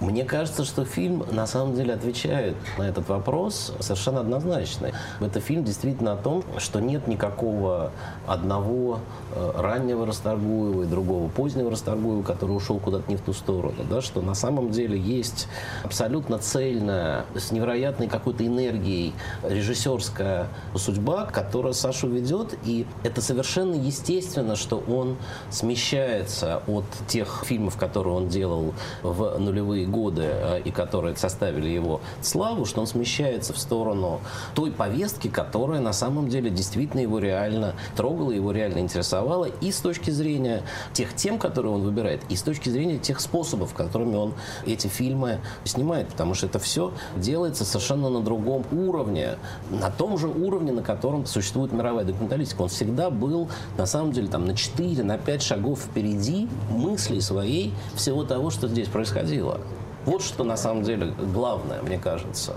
Мне 0.00 0.24
кажется, 0.24 0.64
что 0.64 0.84
фильм 0.84 1.24
на 1.30 1.46
самом 1.46 1.74
деле 1.74 1.92
отвечает 1.92 2.56
на 2.78 2.84
этот 2.84 3.08
вопрос 3.08 3.74
совершенно 3.80 4.20
однозначно. 4.20 4.90
Это 5.20 5.40
фильм 5.40 5.64
действительно 5.64 6.12
о 6.12 6.16
том, 6.16 6.44
что 6.58 6.80
нет 6.80 7.06
никакого 7.06 7.92
одного 8.26 9.00
э, 9.34 9.52
раннего 9.54 10.06
Расторгуева 10.06 10.84
и 10.84 10.86
другого 10.86 11.28
позднего 11.28 11.70
Расторгуева, 11.70 12.22
который 12.22 12.52
ушел 12.52 12.78
куда-то 12.78 13.10
не 13.10 13.16
в 13.16 13.20
ту 13.20 13.34
сторону. 13.34 13.84
Да, 13.88 14.00
что 14.00 14.22
на 14.22 14.34
самом 14.34 14.70
деле 14.70 14.98
есть 14.98 15.46
абсолютно 15.84 16.38
цельная, 16.38 17.26
с 17.34 17.52
невероятной 17.52 18.08
какой-то 18.08 18.46
энергией 18.46 19.12
режиссерская 19.42 20.48
судьба, 20.74 21.26
которая 21.26 21.74
Сашу 21.74 22.08
ведет. 22.08 22.58
И 22.64 22.86
это 23.04 23.20
совершенно 23.20 23.74
естественно, 23.74 24.56
что 24.56 24.82
он 24.88 25.16
смещается 25.50 26.62
от 26.66 26.84
тех 27.08 27.44
фильмов, 27.46 27.76
которые 27.76 28.14
он 28.14 28.28
делал 28.28 28.72
в 29.12 29.38
нулевые 29.38 29.86
годы 29.86 30.24
э, 30.24 30.60
и 30.64 30.70
которые 30.70 31.16
составили 31.16 31.68
его 31.68 32.00
славу, 32.22 32.64
что 32.64 32.80
он 32.80 32.86
смещается 32.86 33.52
в 33.52 33.58
сторону 33.58 34.20
той 34.54 34.70
повестки, 34.70 35.28
которая 35.28 35.80
на 35.80 35.92
самом 35.92 36.28
деле 36.28 36.50
действительно 36.50 37.00
его 37.00 37.18
реально 37.18 37.74
трогала, 37.96 38.30
его 38.30 38.52
реально 38.52 38.78
интересовала 38.78 39.44
и 39.44 39.70
с 39.70 39.78
точки 39.78 40.10
зрения 40.10 40.62
тех 40.92 41.14
тем, 41.14 41.38
которые 41.38 41.72
он 41.72 41.82
выбирает, 41.82 42.22
и 42.28 42.36
с 42.36 42.42
точки 42.42 42.68
зрения 42.68 42.98
тех 42.98 43.20
способов, 43.20 43.74
которыми 43.74 44.16
он 44.16 44.34
эти 44.64 44.86
фильмы 44.86 45.40
снимает, 45.64 46.08
потому 46.08 46.34
что 46.34 46.46
это 46.46 46.58
все 46.58 46.92
делается 47.16 47.64
совершенно 47.64 48.08
на 48.08 48.20
другом 48.20 48.64
уровне, 48.72 49.36
на 49.70 49.90
том 49.90 50.18
же 50.18 50.28
уровне, 50.28 50.72
на 50.72 50.82
котором 50.82 51.26
существует 51.26 51.72
мировая 51.72 52.04
документалистика. 52.04 52.62
Он 52.62 52.68
всегда 52.68 53.10
был, 53.10 53.48
на 53.76 53.86
самом 53.86 54.12
деле, 54.12 54.28
там, 54.28 54.46
на 54.46 54.56
4, 54.56 55.02
на 55.02 55.18
5 55.18 55.42
шагов 55.42 55.80
впереди 55.80 56.48
мысли 56.70 57.20
своей 57.20 57.72
всего 57.94 58.24
того, 58.24 58.50
что 58.50 58.68
здесь 58.68 58.88
происходило. 58.96 59.60
Вот 60.06 60.22
что 60.22 60.44
на 60.44 60.56
самом 60.56 60.84
деле 60.84 61.12
главное, 61.34 61.82
мне 61.82 61.98
кажется. 61.98 62.54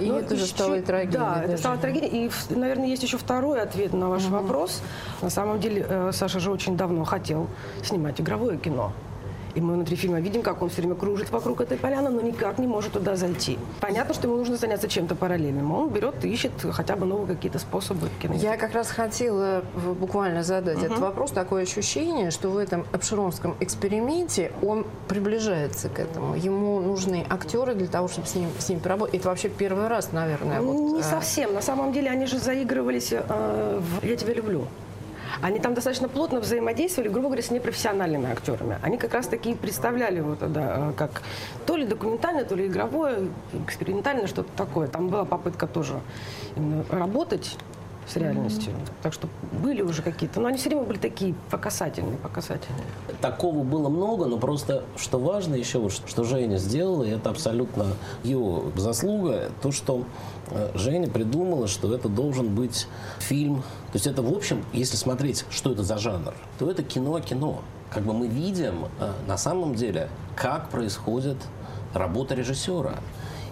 И 0.00 0.06
ну, 0.06 0.18
это 0.18 0.36
же 0.36 0.46
стало 0.46 0.80
трагедией. 0.80 1.20
Да, 1.20 1.34
даже. 1.34 1.48
это 1.48 1.56
стало 1.58 1.76
трагедией. 1.76 2.26
И, 2.26 2.54
наверное, 2.54 2.86
есть 2.86 3.02
еще 3.02 3.18
второй 3.18 3.60
ответ 3.60 3.92
на 3.92 4.08
ваш 4.08 4.24
угу. 4.24 4.34
вопрос. 4.34 4.80
На 5.20 5.28
самом 5.28 5.60
деле, 5.60 5.84
э, 5.86 6.10
Саша 6.12 6.38
же 6.40 6.50
очень 6.50 6.76
давно 6.76 7.04
хотел 7.04 7.48
снимать 7.82 8.20
игровое 8.20 8.56
кино. 8.56 8.92
И 9.54 9.60
мы 9.60 9.74
внутри 9.74 9.96
фильма 9.96 10.20
видим, 10.20 10.42
как 10.42 10.62
он 10.62 10.68
все 10.68 10.82
время 10.82 10.94
кружит 10.94 11.30
вокруг 11.30 11.60
этой 11.60 11.76
поляны, 11.76 12.10
но 12.10 12.20
никак 12.20 12.58
не 12.58 12.66
может 12.66 12.92
туда 12.92 13.16
зайти. 13.16 13.58
Понятно, 13.80 14.14
что 14.14 14.26
ему 14.26 14.36
нужно 14.36 14.56
заняться 14.56 14.88
чем-то 14.88 15.14
параллельным. 15.14 15.72
Он 15.72 15.88
берет 15.90 16.24
и 16.24 16.28
ищет 16.28 16.52
хотя 16.70 16.96
бы 16.96 17.06
новые 17.06 17.34
какие-то 17.36 17.58
способы. 17.58 18.08
Я 18.34 18.56
как 18.56 18.72
раз 18.72 18.90
хотела 18.90 19.62
буквально 19.98 20.42
задать 20.42 20.78
угу. 20.78 20.86
этот 20.86 20.98
вопрос. 20.98 21.30
Такое 21.32 21.62
ощущение, 21.62 22.30
что 22.30 22.50
в 22.50 22.56
этом 22.56 22.86
обширонском 22.92 23.56
эксперименте 23.60 24.52
он 24.62 24.86
приближается 25.08 25.88
к 25.88 25.98
этому. 25.98 26.34
Ему 26.34 26.80
нужны 26.80 27.26
актеры 27.28 27.74
для 27.74 27.88
того, 27.88 28.08
чтобы 28.08 28.26
с 28.26 28.34
ним, 28.34 28.48
с 28.58 28.68
ним 28.68 28.80
поработать. 28.80 29.14
Это 29.14 29.28
вообще 29.28 29.48
первый 29.48 29.88
раз, 29.88 30.12
наверное. 30.12 30.60
Вот, 30.60 30.94
не 30.94 31.00
а... 31.00 31.04
совсем. 31.04 31.54
На 31.54 31.62
самом 31.62 31.92
деле 31.92 32.10
они 32.10 32.26
же 32.26 32.38
заигрывались 32.38 33.12
э, 33.12 33.80
в 33.80 34.04
«Я 34.04 34.16
тебя 34.16 34.34
люблю». 34.34 34.66
Они 35.40 35.58
там 35.58 35.74
достаточно 35.74 36.08
плотно 36.08 36.40
взаимодействовали, 36.40 37.08
грубо 37.08 37.28
говоря, 37.28 37.42
с 37.42 37.50
непрофессиональными 37.50 38.30
актерами. 38.30 38.78
Они 38.82 38.98
как 38.98 39.14
раз 39.14 39.26
таки 39.26 39.54
представляли 39.54 40.20
вот 40.20 40.52
да, 40.52 40.92
как 40.96 41.22
то 41.66 41.76
ли 41.76 41.86
документальное, 41.86 42.44
то 42.44 42.54
ли 42.54 42.66
игровое, 42.66 43.28
экспериментальное, 43.66 44.26
что-то 44.26 44.50
такое. 44.56 44.88
Там 44.88 45.08
была 45.08 45.24
попытка 45.24 45.66
тоже 45.66 46.00
работать 46.90 47.56
с 48.06 48.16
реальностью. 48.16 48.72
Так 49.02 49.12
что 49.12 49.28
были 49.62 49.82
уже 49.82 50.02
какие-то, 50.02 50.40
но 50.40 50.48
они 50.48 50.58
все 50.58 50.68
время 50.68 50.84
были 50.84 50.98
такие 50.98 51.34
покасательные, 51.50 52.16
покасательные. 52.18 52.84
Такого 53.20 53.62
было 53.62 53.88
много, 53.88 54.26
но 54.26 54.38
просто, 54.38 54.84
что 54.96 55.18
важно 55.18 55.54
еще, 55.54 55.78
вот, 55.78 55.92
что 55.92 56.24
Женя 56.24 56.58
сделала, 56.58 57.04
и 57.04 57.10
это 57.10 57.30
абсолютно 57.30 57.86
его 58.22 58.64
заслуга, 58.76 59.50
то, 59.62 59.72
что 59.72 60.04
э, 60.50 60.70
Женя 60.74 61.08
придумала, 61.08 61.68
что 61.68 61.94
это 61.94 62.08
должен 62.08 62.54
быть 62.54 62.86
фильм. 63.18 63.62
То 63.92 63.96
есть 63.96 64.06
это, 64.06 64.22
в 64.22 64.32
общем, 64.32 64.64
если 64.72 64.96
смотреть, 64.96 65.44
что 65.50 65.72
это 65.72 65.82
за 65.82 65.98
жанр, 65.98 66.34
то 66.58 66.70
это 66.70 66.82
кино-кино. 66.82 67.60
Как 67.90 68.04
бы 68.04 68.14
мы 68.14 68.26
видим 68.26 68.86
э, 69.00 69.12
на 69.26 69.36
самом 69.36 69.74
деле, 69.74 70.08
как 70.34 70.70
происходит 70.70 71.36
работа 71.94 72.34
режиссера. 72.34 72.94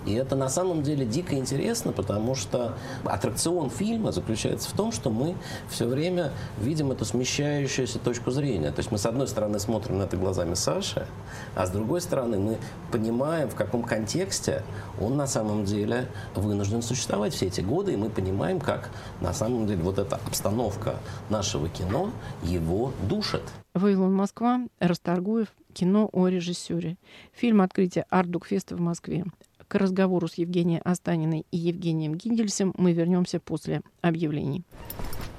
И 0.07 0.15
это 0.15 0.37
на 0.37 0.49
самом 0.49 0.83
деле 0.83 1.05
дико 1.05 1.35
интересно, 1.35 1.93
потому 1.93 2.35
что 2.35 2.75
аттракцион 3.05 3.71
фильма 3.71 4.13
заключается 4.13 4.69
в 4.71 4.73
том, 4.73 4.93
что 4.93 5.11
мы 5.11 5.35
все 5.69 5.87
время 5.87 6.33
видим 6.59 6.91
эту 6.91 7.05
смещающуюся 7.05 7.99
точку 7.99 8.31
зрения. 8.31 8.71
То 8.71 8.79
есть 8.81 8.91
мы, 8.91 8.99
с 8.99 9.07
одной 9.07 9.29
стороны, 9.29 9.59
смотрим 9.59 9.99
на 9.99 10.05
это 10.05 10.17
глазами 10.17 10.55
Саши, 10.55 11.07
а 11.55 11.67
с 11.67 11.71
другой 11.71 12.01
стороны, 12.01 12.39
мы 12.39 12.59
понимаем, 12.91 13.49
в 13.49 13.55
каком 13.55 13.83
контексте 13.83 14.63
он 15.01 15.17
на 15.17 15.27
самом 15.27 15.65
деле 15.65 16.09
вынужден 16.35 16.83
существовать 16.83 17.35
все 17.35 17.47
эти 17.47 17.61
годы, 17.61 17.93
и 17.93 17.97
мы 17.97 18.11
понимаем, 18.11 18.61
как 18.61 18.91
на 19.21 19.33
самом 19.33 19.67
деле 19.67 19.83
вот 19.83 19.99
эта 19.99 20.17
обстановка 20.17 20.97
нашего 21.29 21.69
кино 21.69 22.11
его 22.43 22.93
душит. 23.09 23.43
Вавилон 23.75 24.15
Москва, 24.15 24.61
Расторгуев, 24.79 25.49
кино 25.73 26.09
о 26.13 26.29
режиссере. 26.29 26.97
Фильм 27.33 27.61
«Открытие 27.61 28.05
Ардукфеста 28.11 28.77
в 28.77 28.81
Москве». 28.81 29.25
К 29.71 29.77
разговору 29.77 30.27
с 30.27 30.35
Евгенией 30.35 30.81
Останиной 30.81 31.47
и 31.53 31.57
Евгением 31.57 32.17
Гиндельсом 32.17 32.75
мы 32.77 32.93
вернемся 32.93 33.39
после 33.39 33.83
объявлений. 34.01 34.65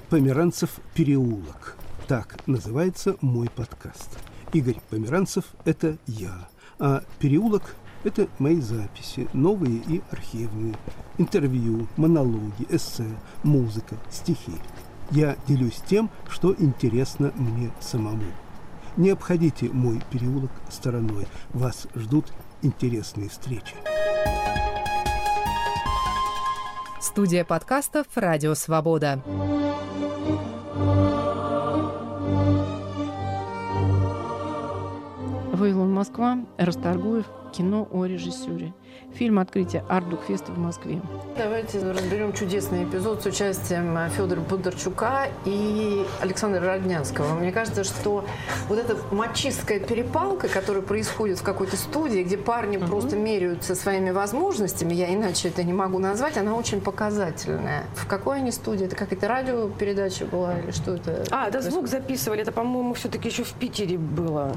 Померанцев 0.08 0.80
переулок. 0.94 1.76
Так 2.08 2.38
называется 2.46 3.16
мой 3.20 3.50
подкаст. 3.54 4.18
Игорь 4.54 4.80
Померанцев– 4.88 5.44
это 5.66 5.98
я, 6.06 6.48
а 6.78 7.02
переулок– 7.18 7.76
это 8.04 8.26
мои 8.38 8.58
записи, 8.62 9.28
новые 9.34 9.82
и 9.86 10.00
архивные, 10.10 10.76
интервью, 11.18 11.86
монологи, 11.98 12.66
эссе, 12.70 13.04
музыка, 13.42 13.98
стихи. 14.10 14.54
Я 15.10 15.36
делюсь 15.46 15.82
тем, 15.86 16.08
что 16.30 16.56
интересно 16.58 17.34
мне 17.36 17.70
самому. 17.80 18.24
Не 18.96 19.10
обходите 19.10 19.68
мой 19.68 20.00
переулок 20.10 20.52
стороной. 20.70 21.26
Вас 21.52 21.86
ждут 21.94 22.32
интересные 22.62 23.28
встречи. 23.28 23.74
Студия 27.00 27.44
подкастов 27.44 28.06
«Радио 28.14 28.54
Свобода». 28.54 29.22
Вавилон 35.52 35.92
Москва, 35.92 36.38
Расторгуев, 36.58 37.26
кино 37.52 37.86
о 37.92 38.06
режиссере. 38.06 38.72
Фильм 39.14 39.38
«Открытие 39.38 39.84
Ардукфеста 39.88 40.52
в 40.52 40.58
Москве». 40.58 41.00
Давайте 41.36 41.78
разберем 41.78 42.32
чудесный 42.32 42.84
эпизод 42.84 43.22
с 43.22 43.26
участием 43.26 44.08
Федора 44.10 44.40
Бондарчука 44.40 45.28
и 45.44 46.06
Александра 46.20 46.60
Роднянского. 46.60 47.34
Мне 47.34 47.52
кажется, 47.52 47.84
что 47.84 48.24
вот 48.68 48.78
эта 48.78 48.96
мачистская 49.14 49.80
перепалка, 49.80 50.48
которая 50.48 50.82
происходит 50.82 51.38
в 51.38 51.42
какой-то 51.42 51.76
студии, 51.76 52.22
где 52.22 52.38
парни 52.38 52.78
угу. 52.78 52.86
просто 52.86 53.16
меряются 53.16 53.74
своими 53.74 54.10
возможностями, 54.10 54.94
я 54.94 55.14
иначе 55.14 55.48
это 55.48 55.62
не 55.62 55.74
могу 55.74 55.98
назвать, 55.98 56.38
она 56.38 56.54
очень 56.54 56.80
показательная. 56.80 57.84
В 57.94 58.06
какой 58.06 58.38
они 58.38 58.50
студии? 58.50 58.86
Это 58.86 58.96
какая-то 58.96 59.28
радиопередача 59.28 60.24
была 60.24 60.58
или 60.58 60.70
что 60.70 60.94
это? 60.94 61.24
А, 61.30 61.48
это 61.48 61.60
звук 61.60 61.86
записывали. 61.86 62.40
Это, 62.40 62.52
по-моему, 62.52 62.94
все-таки 62.94 63.28
еще 63.28 63.44
в 63.44 63.52
Питере 63.52 63.98
было 63.98 64.54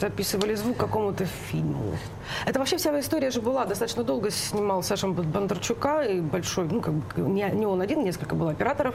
записывали 0.00 0.54
звук 0.54 0.76
какому-то 0.76 1.24
фильму. 1.24 1.96
Это 2.46 2.58
вообще 2.58 2.76
вся 2.76 2.98
история 2.98 3.30
же 3.30 3.40
была. 3.40 3.64
Достаточно 3.64 4.04
долго 4.04 4.30
снимал 4.30 4.82
Саша 4.82 5.08
Бондарчука, 5.08 6.02
и 6.02 6.20
большой, 6.20 6.68
ну, 6.70 6.80
как 6.80 6.94
бы, 6.94 7.22
не, 7.22 7.48
не 7.50 7.66
он 7.66 7.80
один, 7.80 8.02
несколько 8.02 8.34
было 8.34 8.50
операторов. 8.50 8.94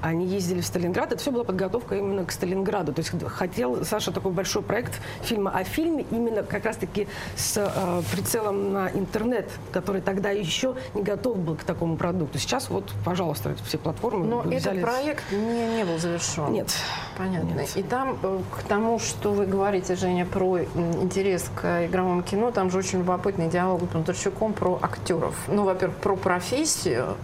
Они 0.00 0.26
ездили 0.26 0.60
в 0.60 0.66
Сталинград. 0.66 1.12
Это 1.12 1.20
все 1.20 1.30
была 1.30 1.44
подготовка 1.44 1.96
именно 1.96 2.24
к 2.24 2.32
Сталинграду. 2.32 2.92
То 2.92 3.00
есть 3.00 3.12
хотел 3.28 3.84
Саша 3.84 4.12
такой 4.12 4.32
большой 4.32 4.62
проект 4.62 5.00
фильма 5.22 5.50
о 5.50 5.64
фильме 5.64 6.04
именно 6.10 6.42
как 6.42 6.64
раз-таки 6.64 7.08
с 7.36 7.56
э, 7.56 8.02
прицелом 8.12 8.72
на 8.72 8.90
интернет, 8.90 9.50
который 9.72 10.00
тогда 10.00 10.30
еще 10.30 10.76
не 10.94 11.02
готов 11.02 11.38
был 11.38 11.56
к 11.56 11.64
такому 11.64 11.96
продукту. 11.96 12.38
Сейчас 12.38 12.70
вот, 12.70 12.92
пожалуйста, 13.04 13.54
все 13.66 13.78
платформы 13.78 14.26
Но 14.26 14.40
взяли... 14.40 14.78
этот 14.78 14.82
проект 14.82 15.32
не, 15.32 15.76
не 15.76 15.84
был 15.84 15.98
завершен. 15.98 16.52
Нет. 16.52 16.72
Понятно. 17.16 17.60
Нет. 17.60 17.76
И 17.76 17.82
там 17.82 18.18
э, 18.22 18.40
к 18.58 18.62
тому, 18.64 18.98
что 18.98 19.32
вы 19.32 19.46
говорите, 19.46 19.96
Женя, 19.96 20.26
про 20.26 20.60
интерес 20.60 21.50
к 21.54 21.86
игровому 21.86 22.22
кино, 22.22 22.50
там 22.50 22.70
же 22.72 22.78
очень 22.78 22.98
любопытный 23.00 23.48
диалог 23.48 23.82
с 23.82 23.84
Бондарчуком 23.84 24.52
про 24.52 24.78
актеров. 24.82 25.34
Ну, 25.46 25.64
во-первых, 25.64 25.98
про 25.98 26.16
профессию, 26.16 27.16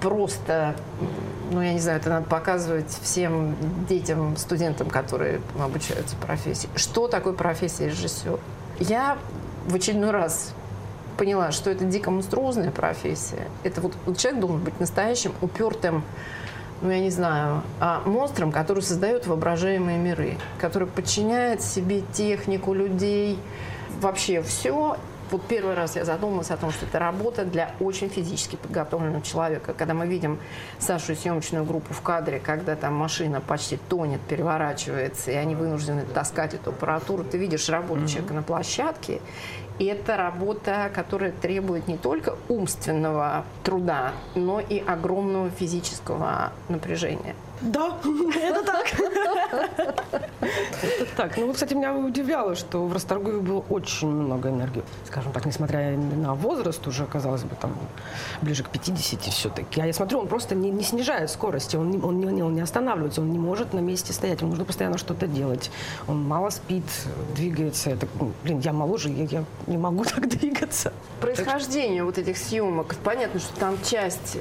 просто, 0.00 0.74
ну, 1.52 1.60
я 1.60 1.72
не 1.72 1.80
знаю, 1.80 2.00
это 2.00 2.08
надо 2.08 2.26
показывать 2.26 2.90
всем 3.02 3.54
детям, 3.88 4.36
студентам, 4.36 4.88
которые 4.88 5.40
обучаются 5.58 6.16
профессии. 6.16 6.68
Что 6.74 7.06
такое 7.06 7.34
профессия 7.34 7.86
режиссера? 7.86 8.38
Я 8.80 9.18
в 9.66 9.74
очередной 9.74 10.10
раз 10.10 10.54
поняла, 11.18 11.52
что 11.52 11.70
это 11.70 11.84
дико 11.84 12.10
монструозная 12.10 12.70
профессия. 12.70 13.48
Это 13.64 13.80
вот, 13.80 13.92
вот 14.06 14.16
человек 14.16 14.40
должен 14.40 14.60
быть 14.60 14.80
настоящим, 14.80 15.32
упертым 15.40 16.04
ну, 16.80 16.90
я 16.92 17.00
не 17.00 17.10
знаю, 17.10 17.62
а 17.80 18.02
монстром, 18.06 18.52
который 18.52 18.84
создает 18.84 19.26
воображаемые 19.26 19.98
миры, 19.98 20.36
который 20.60 20.86
подчиняет 20.86 21.60
себе 21.60 22.02
технику 22.12 22.72
людей, 22.72 23.36
вообще 24.00 24.42
все. 24.42 24.96
Вот 25.30 25.42
первый 25.46 25.74
раз 25.74 25.96
я 25.96 26.06
задумалась 26.06 26.50
о 26.50 26.56
том, 26.56 26.70
что 26.70 26.86
это 26.86 26.98
работа 26.98 27.44
для 27.44 27.72
очень 27.80 28.08
физически 28.08 28.56
подготовленного 28.56 29.22
человека. 29.22 29.74
Когда 29.74 29.92
мы 29.92 30.06
видим 30.06 30.38
Сашу 30.78 31.12
и 31.12 31.14
съемочную 31.14 31.66
группу 31.66 31.92
в 31.92 32.00
кадре, 32.00 32.40
когда 32.40 32.76
там 32.76 32.94
машина 32.94 33.42
почти 33.42 33.76
тонет, 33.76 34.22
переворачивается, 34.22 35.30
и 35.30 35.34
они 35.34 35.54
вынуждены 35.54 36.06
таскать 36.06 36.54
эту 36.54 36.70
аппаратуру, 36.70 37.24
ты 37.24 37.36
видишь 37.36 37.68
работу 37.68 38.02
mm-hmm. 38.02 38.08
человека 38.08 38.34
на 38.34 38.42
площадке, 38.42 39.20
и 39.78 39.84
это 39.84 40.16
работа, 40.16 40.90
которая 40.92 41.30
требует 41.30 41.86
не 41.86 41.96
только 41.96 42.34
умственного 42.48 43.44
труда, 43.62 44.12
но 44.34 44.60
и 44.60 44.78
огромного 44.80 45.50
физического 45.50 46.52
напряжения. 46.68 47.36
Да, 47.60 47.98
это 48.34 48.64
так. 48.64 48.86
Так. 51.18 51.36
Ну, 51.36 51.52
кстати, 51.52 51.74
меня 51.74 51.92
удивляло, 51.92 52.54
что 52.54 52.86
в 52.86 52.92
Расторгуеве 52.92 53.40
было 53.40 53.64
очень 53.68 54.08
много 54.08 54.50
энергии. 54.50 54.84
Скажем 55.08 55.32
так, 55.32 55.46
несмотря 55.46 55.96
на 55.96 56.34
возраст, 56.34 56.86
уже, 56.86 57.06
казалось 57.06 57.42
бы, 57.42 57.56
там, 57.56 57.74
ближе 58.42 58.62
к 58.62 58.68
50 58.68 59.22
все-таки. 59.22 59.80
А 59.80 59.86
я 59.86 59.94
смотрю, 59.94 60.18
он 60.18 60.28
просто 60.28 60.54
не, 60.54 60.70
не 60.70 60.82
снижает 60.82 61.30
скорости, 61.30 61.76
он, 61.76 61.90
не, 61.90 61.98
он, 61.98 62.20
не, 62.20 62.42
он 62.42 62.54
не 62.54 62.60
останавливается, 62.60 63.22
он 63.22 63.32
не 63.32 63.38
может 63.38 63.72
на 63.72 63.78
месте 63.78 64.12
стоять, 64.12 64.42
ему 64.42 64.50
нужно 64.50 64.66
постоянно 64.66 64.98
что-то 64.98 65.26
делать. 65.26 65.70
Он 66.06 66.22
мало 66.22 66.50
спит, 66.50 66.84
двигается. 67.34 67.88
Это, 67.88 68.06
ну, 68.20 68.32
блин, 68.44 68.58
я 68.58 68.74
моложе, 68.74 69.08
я, 69.08 69.24
я 69.24 69.44
не 69.66 69.78
могу 69.78 70.04
так 70.14 70.28
двигаться. 70.28 70.92
Происхождение 71.22 72.04
вот 72.04 72.18
этих 72.18 72.36
съемок. 72.36 72.94
Понятно, 73.02 73.40
что 73.40 73.58
там 73.58 73.78
часть 73.82 74.36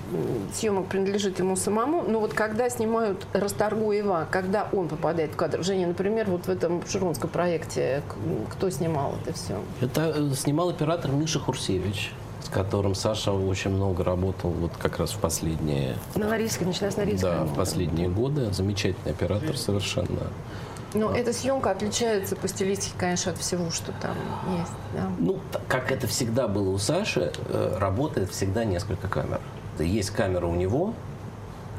съемок 0.53 0.88
принадлежит 0.88 1.39
ему 1.39 1.56
самому, 1.56 2.03
но 2.03 2.19
вот 2.19 2.34
когда 2.34 2.69
снимают 2.69 3.25
Расторгуева, 3.32 4.27
когда 4.30 4.67
он 4.73 4.89
попадает 4.89 5.32
в 5.32 5.38
кадр? 5.38 5.63
Женя, 5.63 5.88
например, 5.88 6.30
вот 6.30 6.45
в 6.45 6.49
этом 6.49 6.86
Широнском 6.86 7.30
проекте, 7.30 8.01
кто 8.49 8.69
снимал 8.69 9.15
это 9.23 9.34
все? 9.34 9.62
Это 9.80 10.13
э, 10.13 10.36
снимал 10.58 10.70
оператор 10.70 11.12
Миша 11.12 11.39
Хурсевич 11.39 12.12
с 12.43 12.50
которым 12.50 12.96
Саша 12.96 13.34
очень 13.34 13.72
много 13.72 14.04
работал 14.06 14.52
вот 14.52 14.72
как 14.78 15.00
раз 15.00 15.12
в 15.12 15.17
последние... 15.17 15.98
На 16.15 16.30
Норильске, 16.30 16.65
начиная 16.65 16.91
с 16.91 16.98
Норильска. 16.98 17.28
Да, 17.28 17.43
в 17.43 17.54
последние 17.56 18.08
годы. 18.08 18.54
Замечательный 18.54 19.12
оператор 19.12 19.58
совершенно. 19.58 20.32
Но 20.93 21.13
эта 21.13 21.34
съемка 21.34 21.72
отличается 21.72 22.38
по 22.38 22.48
стилистике, 22.48 22.93
конечно, 22.98 23.34
от 23.34 23.38
всего, 23.38 23.70
что 23.70 23.91
там 24.02 24.15
есть. 24.58 24.72
Да? 24.93 25.10
Ну, 25.20 25.39
как 25.67 25.91
это 25.91 26.08
всегда 26.08 26.48
было 26.48 26.70
у 26.70 26.78
Саши, 26.78 27.34
э, 27.50 27.78
работает 27.78 28.32
всегда 28.32 28.63
несколько 28.63 29.10
камер. 29.10 29.41
Есть 29.78 30.12
камера 30.12 30.46
у 30.48 30.56
него, 30.56 30.93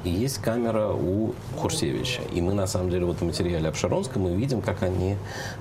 и 0.05 0.11
есть 0.11 0.39
камера 0.39 0.93
у 0.93 1.35
Хурсевича. 1.57 2.23
И 2.33 2.43
мы, 2.43 2.53
на 2.53 2.67
самом 2.67 2.91
деле, 2.91 3.07
вот 3.07 3.21
в 3.21 3.25
материале 3.25 3.69
Обширонском 3.69 4.23
мы 4.23 4.35
видим, 4.35 4.61
как 4.61 4.83
они 4.83 5.17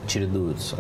чередуются. 0.05 0.77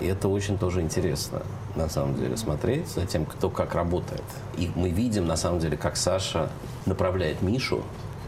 И 0.00 0.06
это 0.06 0.28
очень 0.28 0.58
тоже 0.58 0.80
интересно, 0.80 1.42
на 1.76 1.88
самом 1.88 2.16
деле, 2.16 2.36
смотреть 2.36 2.88
за 2.88 3.06
тем, 3.06 3.26
кто 3.26 3.50
как 3.50 3.74
работает. 3.74 4.24
И 4.56 4.70
мы 4.74 4.90
видим, 4.90 5.26
на 5.26 5.36
самом 5.36 5.60
деле, 5.60 5.76
как 5.76 5.96
Саша 5.96 6.48
направляет 6.86 7.42
Мишу 7.42 7.82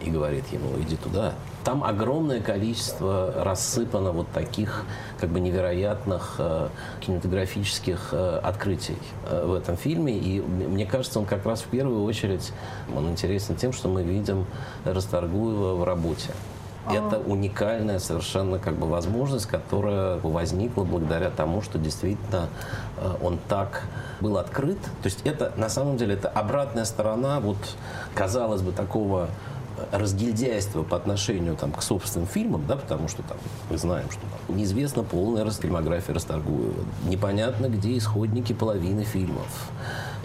и 0.05 0.11
говорит 0.11 0.45
ему, 0.53 0.79
иди 0.81 0.97
туда. 0.97 1.35
Там 1.65 1.85
огромное 1.85 2.41
количество 2.41 3.33
рассыпано 3.37 4.11
вот 4.11 4.29
таких 4.33 4.85
как 5.19 5.31
бы 5.31 5.39
невероятных 5.39 6.35
э, 6.39 6.69
кинематографических 7.01 8.09
э, 8.11 8.41
открытий 8.43 8.99
э, 9.31 9.45
в 9.47 9.55
этом 9.55 9.77
фильме. 9.77 10.19
И 10.19 10.41
мне 10.41 10.87
кажется, 10.87 11.21
он 11.21 11.25
как 11.25 11.47
раз 11.47 11.61
в 11.63 11.67
первую 11.67 12.03
очередь, 12.03 12.53
он 12.95 13.09
интересен 13.11 13.55
тем, 13.55 13.73
что 13.73 13.89
мы 13.89 14.03
видим 14.03 14.45
Расторгуева 14.85 15.77
в 15.77 15.85
работе. 15.85 16.31
Это 16.91 17.19
уникальная 17.19 17.99
совершенно 17.99 18.59
как 18.59 18.75
бы 18.75 18.89
возможность, 18.89 19.47
которая 19.47 20.19
возникла 20.19 20.85
благодаря 20.85 21.31
тому, 21.31 21.63
что 21.63 21.79
действительно 21.79 22.49
э, 22.99 23.15
он 23.23 23.39
так 23.49 23.85
был 24.21 24.37
открыт. 24.37 24.79
То 24.81 25.07
есть 25.07 25.21
это 25.25 25.53
на 25.57 25.69
самом 25.69 25.97
деле 25.97 26.15
это 26.15 26.29
обратная 26.29 26.85
сторона 26.85 27.39
вот 27.41 27.59
казалось 28.15 28.63
бы 28.63 28.73
такого 28.73 29.29
разгильдяйство 29.91 30.83
по 30.83 30.97
отношению 30.97 31.57
там, 31.57 31.73
к 31.73 31.83
собственным 31.83 32.29
фильмам, 32.29 32.65
да, 32.67 32.77
потому 32.77 33.09
что 33.09 33.23
там 33.23 33.37
мы 33.71 33.79
знаем, 33.79 34.11
что 34.11 34.21
там, 34.21 34.57
неизвестна 34.57 35.03
полная 35.03 35.49
фильмография 35.51 36.15
Расторгуева, 36.15 36.85
непонятно, 37.05 37.67
где 37.67 37.97
исходники 37.97 38.53
половины 38.53 39.05
фильмов. 39.05 39.71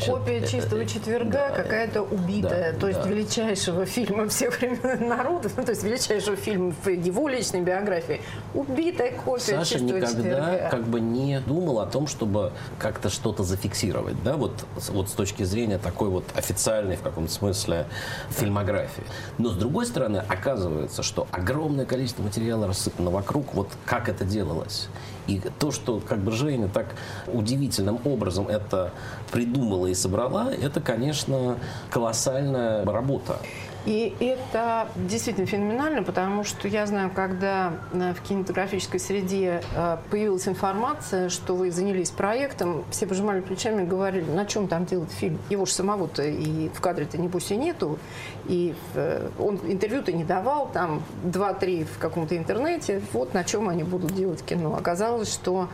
Копия 0.06 0.46
чистого 0.46 0.86
четверга 0.86 1.50
да, 1.50 1.50
какая-то 1.52 2.02
убитая, 2.04 2.74
да, 2.74 2.80
то 2.80 2.88
есть 2.88 3.02
да. 3.02 3.10
величайшего 3.10 3.86
фильма 3.86 4.28
всех 4.30 4.60
времен 4.60 5.08
народов, 5.08 5.54
ну, 5.58 5.64
то 5.64 5.72
есть 5.72 5.84
величайшего 5.84 6.36
фильма 6.36 6.74
в 6.84 6.90
его 6.90 7.28
личной 7.28 7.62
биографии. 7.62 8.22
Убитая 8.54 9.12
копия 9.12 9.58
Саша 9.58 9.80
чистого 9.80 9.98
никогда 9.98 10.08
четверга. 10.08 10.70
как 10.70 10.84
бы 10.88 11.00
не 11.00 11.40
думал 11.40 11.80
о 11.80 11.86
том, 11.88 12.08
чтобы 12.08 12.52
как-то 12.80 13.10
что-то 13.10 13.44
зафиксировать, 13.44 14.22
да, 14.24 14.36
вот, 14.36 14.54
вот 14.90 15.10
с 15.10 15.14
точки 15.14 15.44
зрения 15.44 15.78
такой 15.78 16.10
вот 16.10 16.26
официальной 16.36 16.96
в 16.96 17.02
каком-то 17.02 17.32
смысле 17.32 17.86
фильмографии. 18.30 19.04
Но 19.38 19.50
с 19.50 19.56
другой 19.56 19.86
стороны, 19.86 20.24
оказывается, 20.28 21.04
что 21.04 21.28
огромное 21.32 21.86
количество 21.86 22.24
материала 22.24 22.68
рассыпано 22.68 23.10
вокруг, 23.10 23.54
вот 23.54 23.70
как 23.86 24.10
это 24.10 24.26
делалось. 24.26 24.90
И 25.28 25.42
то, 25.60 25.72
что 25.72 26.00
как 26.00 26.20
бы 26.20 26.32
Женя 26.32 26.70
так 26.70 26.96
удивительным 27.28 28.00
образом 28.06 28.48
это 28.48 28.92
придумала 29.32 29.88
и 29.88 29.94
собрала, 29.94 30.52
это, 30.52 30.80
конечно, 30.82 31.58
колоссальная 31.90 32.86
работа. 32.86 33.38
И 33.86 34.14
это 34.20 34.90
действительно 34.96 35.46
феноменально, 35.46 36.04
потому 36.04 36.44
что 36.44 36.68
я 36.68 36.86
знаю, 36.86 37.10
когда 37.14 37.74
э, 37.94 38.14
в 38.14 38.22
кинематографической 38.22 39.00
среде 39.00 39.62
э, 39.76 39.98
появилась 40.10 40.48
информация, 40.48 41.30
что 41.30 41.56
вы 41.56 41.72
занялись 41.72 42.10
проектом, 42.10 42.84
все 42.92 43.08
пожимали 43.08 43.40
плечами 43.42 43.84
и 43.84 43.86
говорили, 43.86 44.30
на 44.30 44.46
чем 44.46 44.68
там 44.68 44.86
делать 44.86 45.12
фильм? 45.12 45.40
Его 45.50 45.66
же 45.66 45.72
самого-то 45.72 46.24
и 46.24 46.70
в 46.70 46.82
кадре-то 46.82 47.18
небось 47.18 47.52
и 47.52 47.56
нету, 47.56 47.98
и 48.46 48.76
э, 48.94 49.30
он 49.40 49.60
интервью-то 49.64 50.12
не 50.12 50.26
давал, 50.26 50.70
там 50.74 51.02
два-три 51.24 51.86
в 51.86 51.98
каком-то 51.98 52.36
интернете, 52.36 53.02
вот 53.14 53.34
на 53.34 53.44
чем 53.44 53.70
они 53.70 53.84
будут 53.84 54.14
делать 54.14 54.44
кино. 54.44 54.76
Оказалось, 54.76 55.34
что 55.34 55.70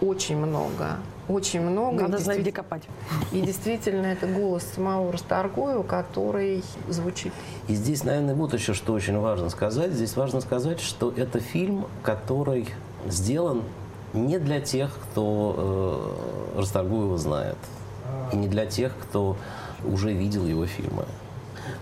очень 0.00 0.36
много, 0.36 0.96
очень 1.32 1.60
много. 1.60 1.98
И 1.98 2.02
Надо 2.02 2.18
знать, 2.18 2.40
где 2.40 2.50
действительно- 2.50 2.52
копать. 2.52 2.82
И 3.32 3.40
действительно, 3.40 4.06
это 4.06 4.26
голос 4.26 4.64
самого 4.74 5.12
Расторгуева, 5.12 5.82
который 5.82 6.62
звучит 6.88 7.32
И 7.68 7.74
здесь, 7.74 8.04
наверное, 8.04 8.34
вот 8.34 8.54
еще 8.54 8.74
что 8.74 8.92
очень 8.92 9.18
важно 9.18 9.48
сказать. 9.50 9.92
Здесь 9.92 10.16
важно 10.16 10.40
сказать, 10.40 10.80
что 10.80 11.12
это 11.16 11.40
фильм, 11.40 11.86
который 12.02 12.68
сделан 13.06 13.62
не 14.12 14.38
для 14.38 14.60
тех, 14.60 14.90
кто 15.10 16.14
э, 16.54 16.58
Расторгуева 16.60 17.16
знает, 17.18 17.56
и 18.32 18.36
не 18.36 18.48
для 18.48 18.66
тех, 18.66 18.92
кто 19.02 19.36
уже 19.84 20.12
видел 20.12 20.44
его 20.46 20.66
фильмы. 20.66 21.04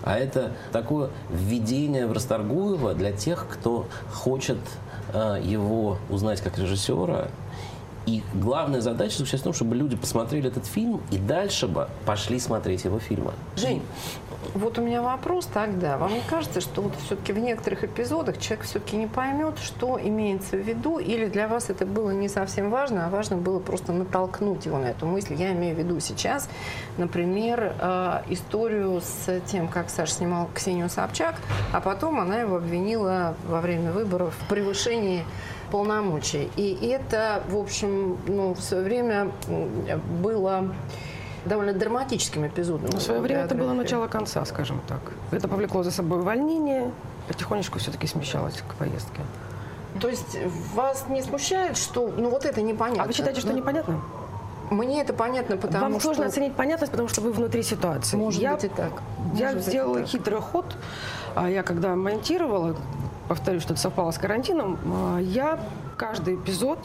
А 0.02 0.16
это 0.16 0.52
такое 0.72 1.10
введение 1.30 2.06
в 2.06 2.12
Расторгуева 2.12 2.94
для 2.94 3.12
тех, 3.12 3.46
кто 3.50 3.86
хочет 4.12 4.58
э, 5.12 5.40
его 5.42 5.98
узнать 6.08 6.40
как 6.40 6.58
режиссера. 6.58 7.28
И 8.10 8.22
главная 8.34 8.80
задача 8.80 9.18
заключается 9.18 9.44
в 9.44 9.44
том, 9.44 9.52
чтобы 9.52 9.76
люди 9.76 9.94
посмотрели 9.94 10.48
этот 10.48 10.66
фильм 10.66 11.00
и 11.12 11.18
дальше 11.18 11.68
бы 11.68 11.88
пошли 12.06 12.40
смотреть 12.40 12.84
его 12.84 12.98
фильмы. 12.98 13.32
Жень, 13.54 13.82
вот 14.54 14.78
у 14.78 14.82
меня 14.82 15.00
вопрос 15.00 15.46
тогда. 15.46 15.96
Вам 15.96 16.14
не 16.14 16.20
кажется, 16.28 16.60
что 16.60 16.82
вот 16.82 16.92
все-таки 17.04 17.32
в 17.32 17.38
некоторых 17.38 17.84
эпизодах 17.84 18.38
человек 18.38 18.66
все-таки 18.66 18.96
не 18.96 19.06
поймет, 19.06 19.58
что 19.62 20.00
имеется 20.02 20.56
в 20.56 20.60
виду, 20.60 20.98
или 20.98 21.26
для 21.26 21.46
вас 21.46 21.70
это 21.70 21.86
было 21.86 22.10
не 22.10 22.28
совсем 22.28 22.70
важно, 22.70 23.06
а 23.06 23.10
важно 23.10 23.36
было 23.36 23.60
просто 23.60 23.92
натолкнуть 23.92 24.66
его 24.66 24.78
на 24.78 24.86
эту 24.86 25.06
мысль? 25.06 25.34
Я 25.34 25.52
имею 25.52 25.76
в 25.76 25.78
виду 25.78 26.00
сейчас, 26.00 26.48
например, 26.98 27.74
э, 27.78 28.22
историю 28.28 29.00
с 29.02 29.40
тем, 29.46 29.68
как 29.68 29.88
Саша 29.88 30.14
снимал 30.14 30.48
Ксению 30.52 30.90
Собчак, 30.90 31.36
а 31.72 31.80
потом 31.80 32.18
она 32.18 32.40
его 32.40 32.56
обвинила 32.56 33.36
во 33.46 33.60
время 33.60 33.92
выборов 33.92 34.34
в 34.36 34.48
превышении 34.48 35.24
полномочий. 35.70 36.50
И 36.56 36.74
это, 36.90 37.42
в 37.48 37.56
общем, 37.56 38.18
ну, 38.26 38.54
в 38.54 38.60
свое 38.60 38.82
время 38.82 39.30
было 40.22 40.74
довольно 41.44 41.72
драматическим 41.72 42.46
эпизодом. 42.46 42.90
В 42.90 43.00
свое 43.00 43.20
время 43.20 43.42
это 43.44 43.54
было 43.54 43.72
начало 43.72 44.08
конца, 44.08 44.44
скажем 44.44 44.80
так. 44.86 45.00
Это 45.30 45.48
повлекло 45.48 45.82
за 45.82 45.90
собой 45.90 46.20
увольнение, 46.20 46.90
потихонечку 47.28 47.78
все-таки 47.78 48.06
смещалось 48.06 48.62
к 48.66 48.74
поездке. 48.74 49.22
То 50.00 50.08
есть 50.08 50.38
вас 50.74 51.06
не 51.08 51.22
смущает, 51.22 51.76
что 51.76 52.12
ну 52.16 52.30
вот 52.30 52.44
это 52.44 52.62
непонятно? 52.62 53.04
А 53.04 53.06
вы 53.06 53.12
считаете, 53.12 53.40
что 53.40 53.50
Ну, 53.50 53.58
непонятно? 53.58 54.00
Мне 54.70 55.00
это 55.02 55.12
понятно, 55.12 55.56
потому 55.56 55.82
Вам 55.82 55.92
что 55.94 56.02
сложно 56.02 56.26
оценить 56.26 56.54
понятность, 56.54 56.92
потому 56.92 57.08
что 57.08 57.20
вы 57.22 57.32
внутри 57.32 57.62
ситуации. 57.64 58.16
может 58.16 58.40
я, 58.40 58.54
быть 58.54 58.64
и 58.64 58.68
так. 58.68 58.92
Я 59.34 59.46
Может 59.46 59.66
и 59.66 59.70
сделала 59.70 60.04
хитрый 60.04 60.40
ход. 60.40 60.76
А 61.34 61.48
Я 61.48 61.64
когда 61.64 61.96
монтировала, 61.96 62.76
повторюсь, 63.30 63.62
что 63.62 63.74
это 63.74 63.80
совпало 63.80 64.10
с 64.10 64.18
карантином, 64.18 64.76
а, 64.84 65.18
я 65.18 65.60
каждый 65.96 66.34
эпизод 66.34 66.80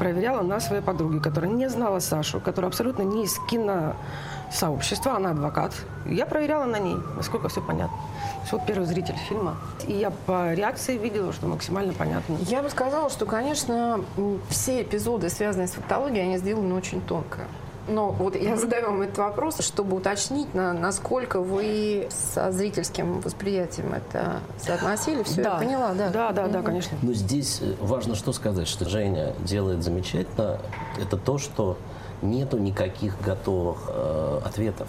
проверяла 0.00 0.42
на 0.42 0.58
своей 0.58 0.82
подруге, 0.82 1.20
которая 1.20 1.48
не 1.48 1.68
знала 1.68 2.00
Сашу, 2.00 2.40
которая 2.40 2.70
абсолютно 2.70 3.02
не 3.02 3.22
из 3.22 3.38
киносообщества, 3.48 5.14
она 5.14 5.30
адвокат. 5.30 5.74
Я 6.04 6.26
проверяла 6.26 6.64
на 6.64 6.80
ней, 6.80 6.96
насколько 7.14 7.48
все 7.48 7.62
понятно. 7.62 7.96
Вот 8.50 8.66
первый 8.66 8.86
зритель 8.86 9.14
фильма. 9.28 9.58
И 9.86 9.92
я 9.92 10.10
по 10.10 10.54
реакции 10.54 10.98
видела, 10.98 11.32
что 11.32 11.46
максимально 11.46 11.92
понятно. 11.92 12.36
Я 12.40 12.64
бы 12.64 12.70
сказала, 12.70 13.08
что, 13.08 13.24
конечно, 13.24 14.00
все 14.48 14.82
эпизоды, 14.82 15.28
связанные 15.30 15.68
с 15.68 15.72
фактологией, 15.72 16.24
они 16.24 16.38
сделаны 16.38 16.74
очень 16.74 17.00
тонко. 17.00 17.42
Но 17.88 18.10
вот 18.10 18.34
я 18.34 18.56
задаю 18.56 18.86
вам 18.86 19.02
этот 19.02 19.18
вопрос, 19.18 19.60
чтобы 19.60 19.96
уточнить, 19.96 20.52
на, 20.54 20.72
насколько 20.72 21.40
вы 21.40 22.08
со 22.10 22.50
зрительским 22.50 23.20
восприятием 23.20 23.92
это 23.92 24.40
соотносили. 24.58 25.22
Все, 25.22 25.42
я 25.42 25.50
поняла, 25.54 25.92
да. 25.94 26.10
Да, 26.10 26.32
да, 26.32 26.48
да, 26.48 26.62
конечно. 26.62 26.98
Но 27.02 27.12
здесь 27.12 27.62
важно 27.80 28.14
что 28.16 28.32
сказать, 28.32 28.66
что 28.66 28.88
Женя 28.88 29.34
делает 29.44 29.84
замечательно, 29.84 30.58
это 31.00 31.16
то, 31.16 31.38
что 31.38 31.78
нету 32.22 32.58
никаких 32.58 33.20
готовых 33.20 33.78
э, 33.88 34.40
ответов. 34.44 34.88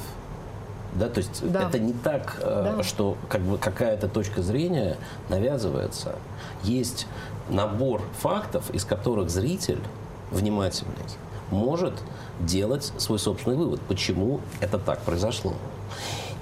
Да, 0.95 1.09
то 1.09 1.19
есть 1.19 1.51
Да. 1.51 1.67
это 1.67 1.77
не 1.77 1.93
так, 1.93 2.37
э, 2.41 2.73
Да. 2.77 2.83
что 2.83 3.15
как 3.29 3.41
бы 3.41 3.57
какая-то 3.59 4.07
точка 4.07 4.41
зрения 4.41 4.97
навязывается. 5.29 6.15
Есть 6.63 7.05
набор 7.49 8.01
фактов, 8.19 8.71
из 8.71 8.85
которых 8.85 9.29
зритель 9.29 9.79
внимательный 10.31 10.93
может 11.51 11.93
делать 12.39 12.91
свой 12.97 13.19
собственный 13.19 13.57
вывод, 13.57 13.81
почему 13.81 14.41
это 14.59 14.77
так 14.77 15.01
произошло. 15.01 15.53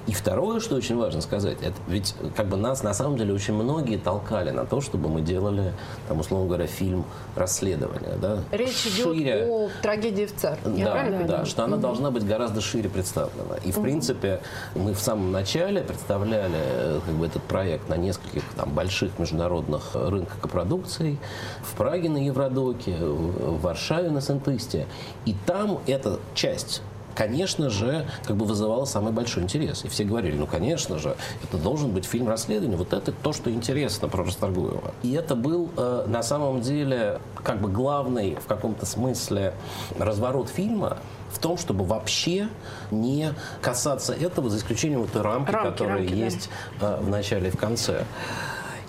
И 0.08 0.14
второе, 0.14 0.60
что 0.60 0.76
очень 0.76 0.98
важно 0.98 1.22
сказать, 1.22 1.58
это 1.62 1.76
ведь 1.88 2.16
как 2.36 2.48
бы 2.48 2.58
нас 2.58 2.84
на 2.84 2.94
самом 2.94 3.18
деле 3.18 3.34
очень 3.34 3.54
многие 3.54 3.98
толкали 3.98 4.52
на 4.52 4.66
то, 4.66 4.82
чтобы 4.82 5.10
мы 5.10 5.22
делали, 5.22 5.74
там, 6.08 6.20
условно 6.20 6.48
говоря, 6.48 6.68
фильм 6.68 7.06
расследования. 7.36 8.16
Да? 8.22 8.40
Речь 8.52 8.86
идет 8.86 9.16
Шире. 9.16 9.46
о 9.48 9.70
трагедии 9.82 10.26
в. 10.26 10.60
Я 10.76 10.86
Да, 10.86 10.94
да, 10.94 11.18
понимаю? 11.18 11.46
что 11.46 11.64
она 11.64 11.78
должна 11.78 12.12
быть 12.12 12.26
гораздо 12.26 12.62
шире 12.62 12.90
представлена. 12.90 13.58
И, 13.64 13.72
в 13.72 13.82
принципе, 13.82 14.42
мы 14.76 14.94
в 14.94 15.00
самом 15.00 15.32
начале 15.32 15.82
представляли 15.82 16.56
э, 16.56 17.00
как 17.06 17.16
бы, 17.16 17.26
этот 17.26 17.44
проект 17.44 17.90
на 17.90 17.96
нескольких 17.96 18.44
там, 18.56 18.70
больших 18.72 19.18
международных 19.18 19.96
рынках 19.96 20.40
копродукций. 20.40 21.18
В 21.64 21.76
Праге 21.76 22.10
на 22.10 22.18
Евродоке, 22.18 22.96
в 22.96 23.56
в 23.56 23.62
Варшаве 23.62 24.10
на 24.10 24.22
Сентысте. 24.22 24.86
И 25.26 25.36
там 25.46 25.80
эта 25.88 26.20
часть 26.34 26.82
конечно 27.16 27.70
же, 27.70 28.06
как 28.26 28.36
бы 28.36 28.46
вызывала 28.46 28.86
самый 28.86 29.12
большой 29.14 29.44
интерес. 29.44 29.86
И 29.86 29.88
все 29.88 30.04
говорили, 30.04 30.36
ну, 30.36 30.46
конечно 30.46 31.00
же, 31.00 31.16
это 31.44 31.58
должен 31.58 31.92
быть 31.92 32.06
фильм 32.06 32.28
расследования. 32.28 32.78
Вот 32.78 32.94
это 32.94 33.12
то, 33.12 33.34
что 33.34 33.50
интересно 33.50 34.08
про 34.08 34.24
Расторгуева. 34.24 34.94
И 35.02 35.14
это 35.14 35.36
был 35.36 35.70
э, 35.76 36.06
на 36.08 36.22
самом 36.22 36.62
деле 36.62 37.20
как 37.44 37.62
бы 37.62 37.70
главный 37.70 38.36
в 38.36 38.46
каком-то 38.46 38.86
смысле 38.86 39.54
разворот 39.98 40.50
фильма 40.50 40.98
в 41.32 41.40
том, 41.40 41.58
чтобы 41.58 41.86
вообще 41.86 42.50
не 42.92 43.34
касаться 43.62 44.14
этого, 44.14 44.50
за 44.50 44.58
исключением 44.58 45.02
вот 45.02 45.12
той 45.12 45.22
рамки, 45.22 45.52
Рамки, 45.52 45.70
которая 45.72 45.98
рамки, 45.98 46.12
да. 46.12 46.16
есть 46.16 46.50
э, 46.82 47.00
в 47.02 47.10
начале 47.10 47.48
и 47.48 47.52
в 47.52 47.58
конце. 47.58 48.06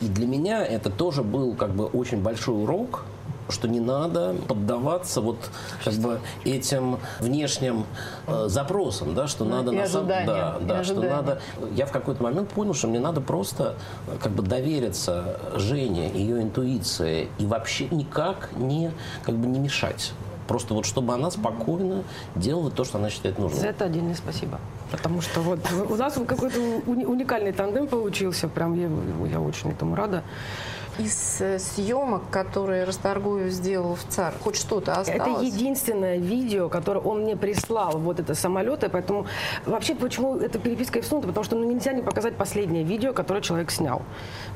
И 0.01 0.07
для 0.07 0.27
меня 0.27 0.65
это 0.65 0.91
тоже 0.91 1.23
был 1.23 1.55
как 1.55 1.71
бы 1.71 1.87
очень 1.87 2.23
большой 2.23 2.63
урок, 2.63 3.05
что 3.49 3.69
не 3.69 3.81
надо 3.81 4.35
поддаваться 4.49 5.21
вот 5.21 5.39
как 5.85 5.95
бы 5.95 6.21
этим 6.45 6.99
внешним 7.21 7.85
э, 8.27 8.47
запросам, 8.49 9.15
да, 9.15 9.27
что 9.27 9.45
надо 9.45 9.73
и 9.73 9.77
на 9.77 9.87
самом 9.87 10.09
да, 10.09 10.59
да, 10.61 10.85
что 10.85 11.01
надо. 11.01 11.41
Я 11.73 11.87
в 11.87 11.93
какой-то 11.93 12.23
момент 12.23 12.51
понял, 12.51 12.75
что 12.75 12.89
мне 12.89 13.01
надо 13.01 13.21
просто 13.21 13.77
э, 14.07 14.17
как 14.23 14.33
бы 14.33 14.43
довериться 14.43 15.39
Жене, 15.55 16.11
ее 16.13 16.43
интуиции 16.43 17.29
и 17.39 17.47
вообще 17.47 17.89
никак 17.91 18.51
не 18.57 18.91
как 19.25 19.37
бы 19.37 19.47
не 19.47 19.59
мешать. 19.59 20.13
Просто 20.49 20.75
вот 20.75 20.87
чтобы 20.87 21.15
она 21.15 21.31
спокойно 21.31 22.05
делала 22.35 22.71
то, 22.71 22.85
что 22.85 22.99
она 22.99 23.11
считает 23.11 23.39
нужным. 23.39 23.61
За 23.61 23.69
это 23.69 23.87
отдельное 23.87 24.15
спасибо. 24.15 24.61
Потому 24.91 25.21
что 25.21 25.41
вот 25.41 25.59
у 25.89 25.97
нас 25.97 26.15
какой-то 26.15 26.59
уни- 26.87 27.05
уникальный 27.05 27.53
тандем 27.53 27.89
получился. 27.89 28.47
Прям 28.49 28.75
я, 28.75 28.89
я 29.29 29.41
очень 29.41 29.71
этому 29.71 29.97
рада. 29.97 30.23
Из 30.99 31.41
э, 31.41 31.59
съемок, 31.59 32.23
которые 32.31 32.85
Расторгуев 32.85 33.53
сделал 33.53 33.95
в 33.95 34.05
ЦАР, 34.05 34.35
хоть 34.43 34.57
что-то 34.57 34.93
осталось? 34.93 35.21
Это 35.21 35.45
единственное 35.45 36.19
видео, 36.19 36.69
которое 36.69 37.01
он 37.01 37.23
мне 37.23 37.37
прислал, 37.37 37.99
вот 37.99 38.21
это 38.21 38.35
самолеты, 38.35 38.89
поэтому 38.89 39.27
вообще 39.65 39.95
почему 39.95 40.37
эта 40.37 40.59
переписка 40.59 40.99
и 40.99 41.03
всунута, 41.03 41.29
потому 41.29 41.45
что 41.45 41.57
ну, 41.57 41.65
нельзя 41.65 41.93
не 41.93 42.03
показать 42.03 42.37
последнее 42.37 42.85
видео, 42.85 43.13
которое 43.13 43.41
человек 43.41 43.71
снял. 43.71 44.03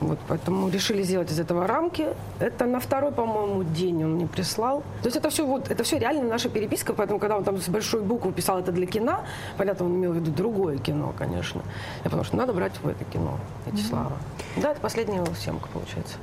Вот, 0.01 0.19
поэтому 0.29 0.69
решили 0.69 1.03
сделать 1.03 1.31
из 1.31 1.39
этого 1.39 1.67
рамки. 1.67 2.09
Это 2.39 2.67
на 2.67 2.81
второй, 2.81 3.13
по-моему, 3.13 3.65
день 3.65 4.03
он 4.05 4.15
мне 4.15 4.27
прислал. 4.27 4.83
То 5.03 5.07
есть 5.07 5.17
это 5.17 5.31
все, 5.31 5.47
вот, 5.47 5.71
это 5.71 5.85
все 5.85 5.99
реально 5.99 6.23
наша 6.25 6.49
переписка, 6.49 6.95
поэтому 6.95 7.19
когда 7.19 7.37
он 7.37 7.45
там 7.45 7.59
с 7.61 7.69
большой 7.69 8.01
буквы 8.01 8.33
писал 8.33 8.59
это 8.59 8.73
для 8.73 8.87
кино, 8.87 9.21
понятно, 9.57 9.87
он 9.87 9.97
имел 9.97 10.13
в 10.13 10.17
виду 10.17 10.31
другое 10.31 10.79
кино, 10.79 11.13
конечно. 11.19 11.63
Я 12.05 12.05
потому 12.05 12.25
что 12.25 12.37
надо 12.37 12.53
брать 12.53 12.73
в 12.83 12.89
это 12.89 13.05
кино 13.05 13.39
эти 13.67 13.81
слова. 13.83 14.13
Да, 14.57 14.73
это 14.73 14.81
последняя 14.81 15.25
съемка 15.35 15.69
получается. 15.73 16.17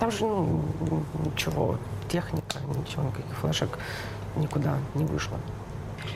Там 0.00 0.10
же 0.10 0.24
ну, 0.24 0.62
ничего, 1.24 1.78
техника, 2.08 2.58
ничего, 2.76 3.04
никаких 3.04 3.36
флешек 3.40 3.78
никуда 4.36 4.78
не 4.94 5.04
вышло. 5.04 5.38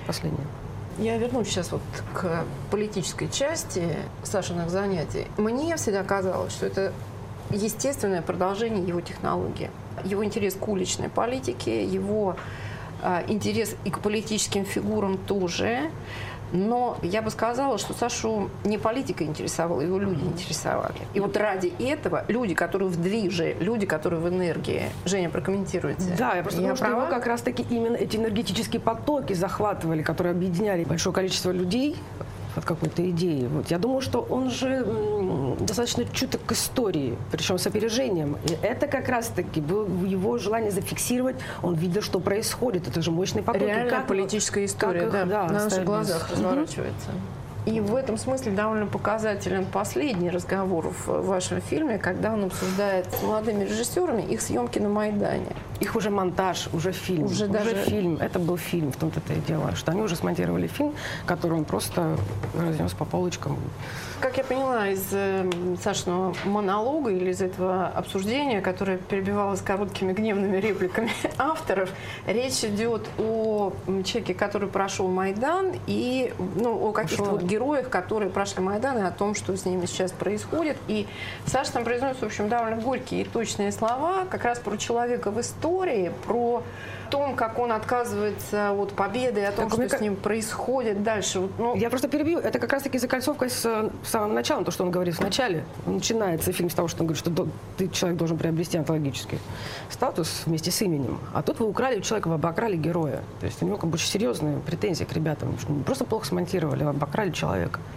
Последняя. 0.07 0.47
Я 0.99 1.17
вернусь 1.17 1.49
сейчас 1.49 1.71
вот 1.71 1.81
к 2.13 2.45
политической 2.71 3.29
части 3.29 3.97
Сашиных 4.25 4.69
занятий. 4.69 5.27
Мне 5.37 5.77
всегда 5.77 6.03
казалось, 6.03 6.53
что 6.53 6.67
это 6.67 6.93
естественное 7.51 8.21
продолжение 8.21 8.85
его 8.85 9.01
технологии. 9.01 9.71
Его 10.05 10.25
интерес 10.25 10.55
к 10.55 10.69
уличной 10.69 11.09
политике, 11.09 11.85
его 11.85 12.37
интерес 13.29 13.77
и 13.85 13.91
к 13.91 14.01
политическим 14.01 14.65
фигурам 14.65 15.17
тоже. 15.19 15.91
Но 16.51 16.97
я 17.03 17.21
бы 17.21 17.31
сказала, 17.31 17.77
что 17.77 17.93
Сашу 17.93 18.49
не 18.65 18.79
политика 18.79 19.23
интересовала, 19.23 19.83
его 19.83 19.99
люди 19.99 20.25
интересовали. 20.25 20.95
И 21.13 21.21
вот 21.21 21.37
ради 21.37 21.73
этого 21.79 22.25
люди, 22.29 22.55
которые 22.55 22.89
в 22.89 22.99
движе, 23.01 23.55
люди, 23.61 23.85
которые 23.85 24.21
в 24.21 24.29
энергии. 24.29 24.85
Женя, 25.05 25.29
прокомментируйте. 25.29 26.15
Да, 26.17 26.37
я 26.37 26.43
просто 26.43 26.63
я 26.63 26.69
думаю, 26.69 26.77
что 26.77 26.87
его 26.87 27.07
как 27.07 27.27
раз-таки 27.27 27.67
именно 27.69 27.97
эти 27.97 28.17
энергетические 28.17 28.81
потоки 28.81 29.35
захватывали, 29.35 30.03
которые 30.03 30.31
объединяли 30.31 30.85
большое 30.85 31.15
количество 31.15 31.51
людей 31.51 31.97
от 32.57 32.65
какой-то 32.65 33.09
идеи. 33.11 33.47
Вот. 33.47 33.71
Я 33.71 33.79
думаю, 33.79 34.01
что 34.01 34.21
он 34.23 34.51
же 34.51 34.87
достаточно 35.61 36.05
чуток 36.13 36.41
к 36.47 36.53
истории, 36.53 37.17
причем 37.31 37.59
с 37.59 37.67
опережением. 37.67 38.37
И 38.45 38.57
это 38.63 38.87
как 38.87 39.09
раз-таки 39.09 39.61
было 39.61 39.87
его 40.07 40.39
желание 40.39 40.71
зафиксировать. 40.71 41.37
Он 41.63 41.75
видел, 41.75 42.03
что 42.03 42.21
происходит. 42.21 42.89
Это 42.89 43.03
же 43.03 43.11
мощный 43.11 43.43
поток. 43.43 43.63
И 43.63 43.67
Реальная 43.67 43.91
как- 43.91 44.07
политическая 44.07 44.65
история, 44.65 45.01
как 45.01 45.09
их, 45.09 45.13
да, 45.13 45.25
да, 45.25 45.47
на 45.47 45.65
наших 45.65 45.85
глазах 45.85 46.31
разворачивается. 46.31 47.11
И 47.69 47.81
в 47.81 47.95
этом 47.95 48.17
смысле 48.17 48.53
довольно 48.53 48.87
показателен 48.87 49.67
последний 49.67 50.31
разговор 50.31 50.91
в 51.07 51.27
вашем 51.27 51.61
фильме, 51.61 51.99
когда 51.99 52.33
он 52.33 52.45
обсуждает 52.45 53.07
с 53.13 53.23
молодыми 53.23 53.65
режиссерами 53.65 54.23
их 54.23 54.41
съемки 54.41 54.79
на 54.79 54.89
Майдане. 54.89 55.55
Их 55.79 55.95
уже 55.95 56.09
монтаж, 56.09 56.69
уже 56.73 56.93
фильм. 56.93 57.27
Уже 57.27 57.47
даже- 57.47 57.77
фильм. 57.77 58.17
Это 58.17 58.39
был 58.39 58.57
фильм, 58.57 58.91
в 58.91 58.97
том-то 58.97 59.21
это 59.21 59.35
и 59.35 59.41
дело. 59.41 59.77
Что 59.77 59.93
они 59.93 60.01
уже 60.01 60.17
смонтировали 60.17 60.67
фильм, 60.67 60.95
который 61.27 61.59
он 61.59 61.65
просто 61.65 62.17
разнес 62.55 62.93
по 62.93 63.05
полочкам. 63.05 63.59
Как 64.21 64.37
я 64.37 64.43
поняла 64.45 64.89
из 64.89 65.07
э, 65.13 65.49
Сашиного 65.81 66.35
монолога 66.45 67.11
или 67.11 67.31
из 67.31 67.41
этого 67.41 67.87
обсуждения, 67.87 68.61
которое 68.61 68.99
перебивалось 68.99 69.61
короткими 69.61 70.13
гневными 70.13 70.57
репликами 70.57 71.13
авторов, 71.39 71.91
речь 72.27 72.65
идет 72.65 73.07
о 73.19 73.73
человеке, 74.05 74.35
который 74.35 74.69
прошел 74.69 75.07
Майдан, 75.09 75.73
и 75.87 76.33
ну, 76.57 76.89
о 76.89 76.93
каких-то 76.93 77.25
вот 77.25 77.43
героях, 77.43 77.58
которые 77.89 78.31
прошли 78.31 78.63
Майдан, 78.63 78.99
и 78.99 79.03
о 79.03 79.11
том, 79.11 79.35
что 79.35 79.57
с 79.57 79.65
ними 79.65 79.87
сейчас 79.87 80.13
происходит. 80.13 80.77
И 80.89 81.07
Саша 81.47 81.73
там 81.73 81.85
произносит, 81.85 82.23
в 82.23 82.27
общем, 82.27 82.49
довольно 82.49 82.77
горькие 82.77 83.23
и 83.23 83.25
точные 83.25 83.73
слова, 83.73 84.25
как 84.31 84.45
раз 84.45 84.59
про 84.59 84.77
человека 84.77 85.31
в 85.31 85.41
истории, 85.41 86.13
про 86.27 86.63
том, 87.11 87.35
как 87.37 87.59
он 87.59 87.73
отказывается 87.73 88.73
от 88.73 88.93
победы, 88.93 89.45
о 89.45 89.53
том, 89.53 89.65
Так, 89.65 89.73
что 89.73 89.81
мне 89.81 89.89
с 89.89 90.01
ним 90.01 90.17
происходит 90.17 91.03
дальше. 91.03 91.41
Вот, 91.41 91.51
ну, 91.59 91.77
Я 91.77 91.91
просто 91.91 92.09
перебью. 92.09 92.39
Это 92.39 92.59
как 92.59 92.73
раз-таки 92.73 92.99
закольцовка 92.99 93.49
с 93.49 93.65
э, 93.65 93.91
самым 94.05 94.35
началом, 94.35 94.65
то, 94.65 94.71
что 94.71 94.85
он 94.85 94.91
говорит 94.91 95.15
в 95.15 95.21
начале. 95.21 95.65
Начинается 95.87 96.53
фильм 96.53 96.71
с 96.71 96.75
того, 96.75 96.89
что 96.89 97.03
он 97.03 97.07
говорит, 97.07 97.21
что 97.21 97.31
до- 97.31 97.49
ты, 97.77 97.89
человек 97.89 98.19
должен 98.19 98.37
приобрести 98.37 98.79
онтологический 98.79 99.39
статус 99.91 100.43
вместе 100.47 100.71
с 100.71 100.83
именем. 100.83 101.19
А 101.33 101.43
тут 101.43 101.61
вы 101.61 101.67
украли 101.67 101.99
у 101.99 102.01
человека, 102.03 102.29
вы 102.29 102.35
обокрали 102.35 102.77
героя. 102.77 103.23
То 103.41 103.47
есть 103.47 103.63
у 103.63 103.67
него 103.67 103.77
как 103.77 103.91
бы 103.91 103.95
очень 103.95 104.09
серьезные 104.09 104.59
претензии 104.59 105.05
к 105.05 105.13
ребятам. 105.13 105.57
просто 105.85 106.05
плохо 106.05 106.27
смонтировали, 106.27 106.85
обокрали 106.85 107.31
человека. 107.31 107.48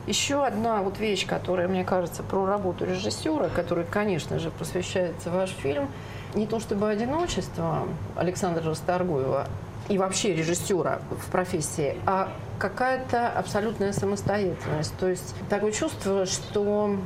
Еще 0.07 0.45
одна 0.45 0.81
вот 0.81 0.99
вещь, 0.99 1.27
которая, 1.27 1.67
мне 1.67 1.83
кажется, 1.83 2.23
про 2.23 2.45
работу 2.45 2.85
режиссера, 2.85 3.49
которой, 3.49 3.85
конечно 3.85 4.39
же, 4.39 4.49
посвящается 4.51 5.29
ваш 5.29 5.51
фильм, 5.51 5.89
не 6.33 6.47
то 6.47 6.59
чтобы 6.59 6.89
одиночество 6.89 7.87
Александра 8.15 8.63
Расторгуева 8.63 9.47
и 9.89 9.97
вообще 9.97 10.33
режиссера 10.33 10.99
в 11.11 11.29
профессии, 11.31 11.97
а 12.05 12.31
какая-то 12.59 13.27
абсолютная 13.27 13.91
самостоятельность. 13.91 14.93
То 14.97 15.09
есть 15.09 15.35
такое 15.49 15.71
чувство, 15.71 16.25
что 16.25 16.97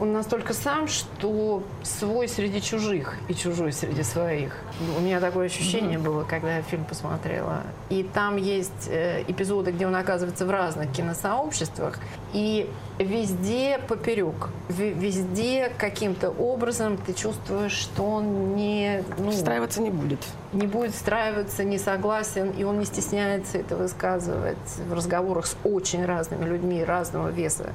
он 0.00 0.12
настолько 0.12 0.54
сам, 0.54 0.88
что 0.88 1.62
свой 1.82 2.26
среди 2.28 2.60
чужих 2.62 3.14
и 3.28 3.34
чужой 3.34 3.72
среди 3.72 4.02
своих. 4.02 4.56
У 4.96 5.00
меня 5.00 5.20
такое 5.20 5.46
ощущение 5.46 5.98
было, 5.98 6.24
когда 6.24 6.56
я 6.56 6.62
фильм 6.62 6.84
посмотрела. 6.84 7.62
И 7.90 8.02
там 8.02 8.36
есть 8.36 8.88
э, 8.88 9.22
эпизоды, 9.28 9.72
где 9.72 9.86
он 9.86 9.94
оказывается 9.94 10.46
в 10.46 10.50
разных 10.50 10.90
киносообществах, 10.92 11.98
и 12.32 12.68
везде 12.98 13.78
поперек, 13.88 14.48
ве- 14.68 14.94
везде 14.94 15.70
каким-то 15.76 16.30
образом 16.30 16.96
ты 16.96 17.12
чувствуешь, 17.12 17.72
что 17.72 18.02
он 18.04 18.54
не, 18.56 19.04
ну, 19.18 19.30
Встраиваться 19.30 19.82
не 19.82 19.90
будет. 19.90 20.20
Не 20.52 20.66
будет 20.66 20.92
встраиваться, 20.92 21.64
не 21.64 21.78
согласен, 21.78 22.50
и 22.50 22.64
он 22.64 22.78
не 22.78 22.84
стесняется 22.84 23.58
это 23.58 23.76
высказывать 23.76 24.56
в 24.88 24.92
разговорах 24.92 25.46
с 25.46 25.56
очень 25.64 26.04
разными 26.04 26.44
людьми 26.44 26.84
разного 26.84 27.28
веса. 27.28 27.70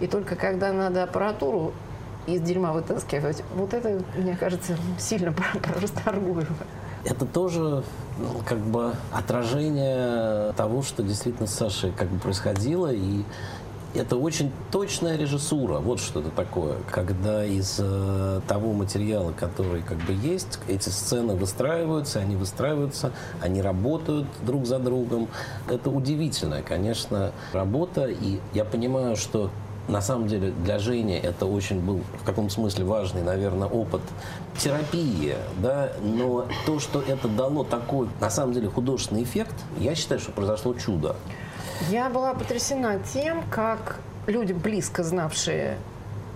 И 0.00 0.06
только 0.06 0.36
когда 0.36 0.72
надо 0.72 1.04
аппаратуру 1.04 1.72
из 2.26 2.40
дерьма 2.40 2.72
вытаскивать, 2.72 3.42
вот 3.54 3.72
это, 3.72 4.02
мне 4.16 4.36
кажется, 4.36 4.76
сильно 4.98 5.32
Расторгуева. 5.80 6.46
Это 7.04 7.24
тоже 7.24 7.84
ну, 8.18 8.40
как 8.44 8.58
бы 8.58 8.92
отражение 9.12 10.52
того, 10.54 10.82
что 10.82 11.04
действительно 11.04 11.46
с 11.46 11.54
Сашей 11.54 11.92
как 11.92 12.08
бы 12.08 12.18
происходило. 12.18 12.92
И 12.92 13.22
это 13.96 14.16
очень 14.16 14.52
точная 14.70 15.16
режиссура. 15.16 15.78
Вот 15.78 16.00
что 16.00 16.20
это 16.20 16.30
такое. 16.30 16.76
Когда 16.90 17.44
из 17.44 17.76
э, 17.78 18.40
того 18.46 18.72
материала, 18.72 19.32
который 19.32 19.82
как 19.82 19.98
бы 19.98 20.12
есть, 20.12 20.58
эти 20.68 20.88
сцены 20.88 21.34
выстраиваются, 21.34 22.20
они 22.20 22.36
выстраиваются, 22.36 23.12
они 23.40 23.62
работают 23.62 24.26
друг 24.42 24.66
за 24.66 24.78
другом. 24.78 25.28
Это 25.68 25.90
удивительная, 25.90 26.62
конечно, 26.62 27.32
работа. 27.52 28.06
И 28.06 28.40
я 28.54 28.64
понимаю, 28.64 29.16
что 29.16 29.50
на 29.88 30.00
самом 30.00 30.26
деле 30.26 30.52
для 30.64 30.78
Жени 30.78 31.14
это 31.14 31.46
очень 31.46 31.80
был 31.80 32.00
в 32.20 32.24
каком 32.24 32.50
смысле 32.50 32.84
важный, 32.84 33.22
наверное, 33.22 33.68
опыт 33.68 34.00
терапии, 34.58 35.36
да, 35.58 35.92
но 36.02 36.46
то, 36.64 36.80
что 36.80 37.00
это 37.00 37.28
дало 37.28 37.62
такой, 37.64 38.08
на 38.20 38.30
самом 38.30 38.52
деле, 38.52 38.68
художественный 38.68 39.22
эффект, 39.22 39.54
я 39.78 39.94
считаю, 39.94 40.20
что 40.20 40.32
произошло 40.32 40.74
чудо. 40.74 41.16
Я 41.88 42.08
была 42.08 42.34
потрясена 42.34 42.98
тем, 43.12 43.42
как 43.50 44.00
люди, 44.26 44.52
близко 44.52 45.04
знавшие 45.04 45.78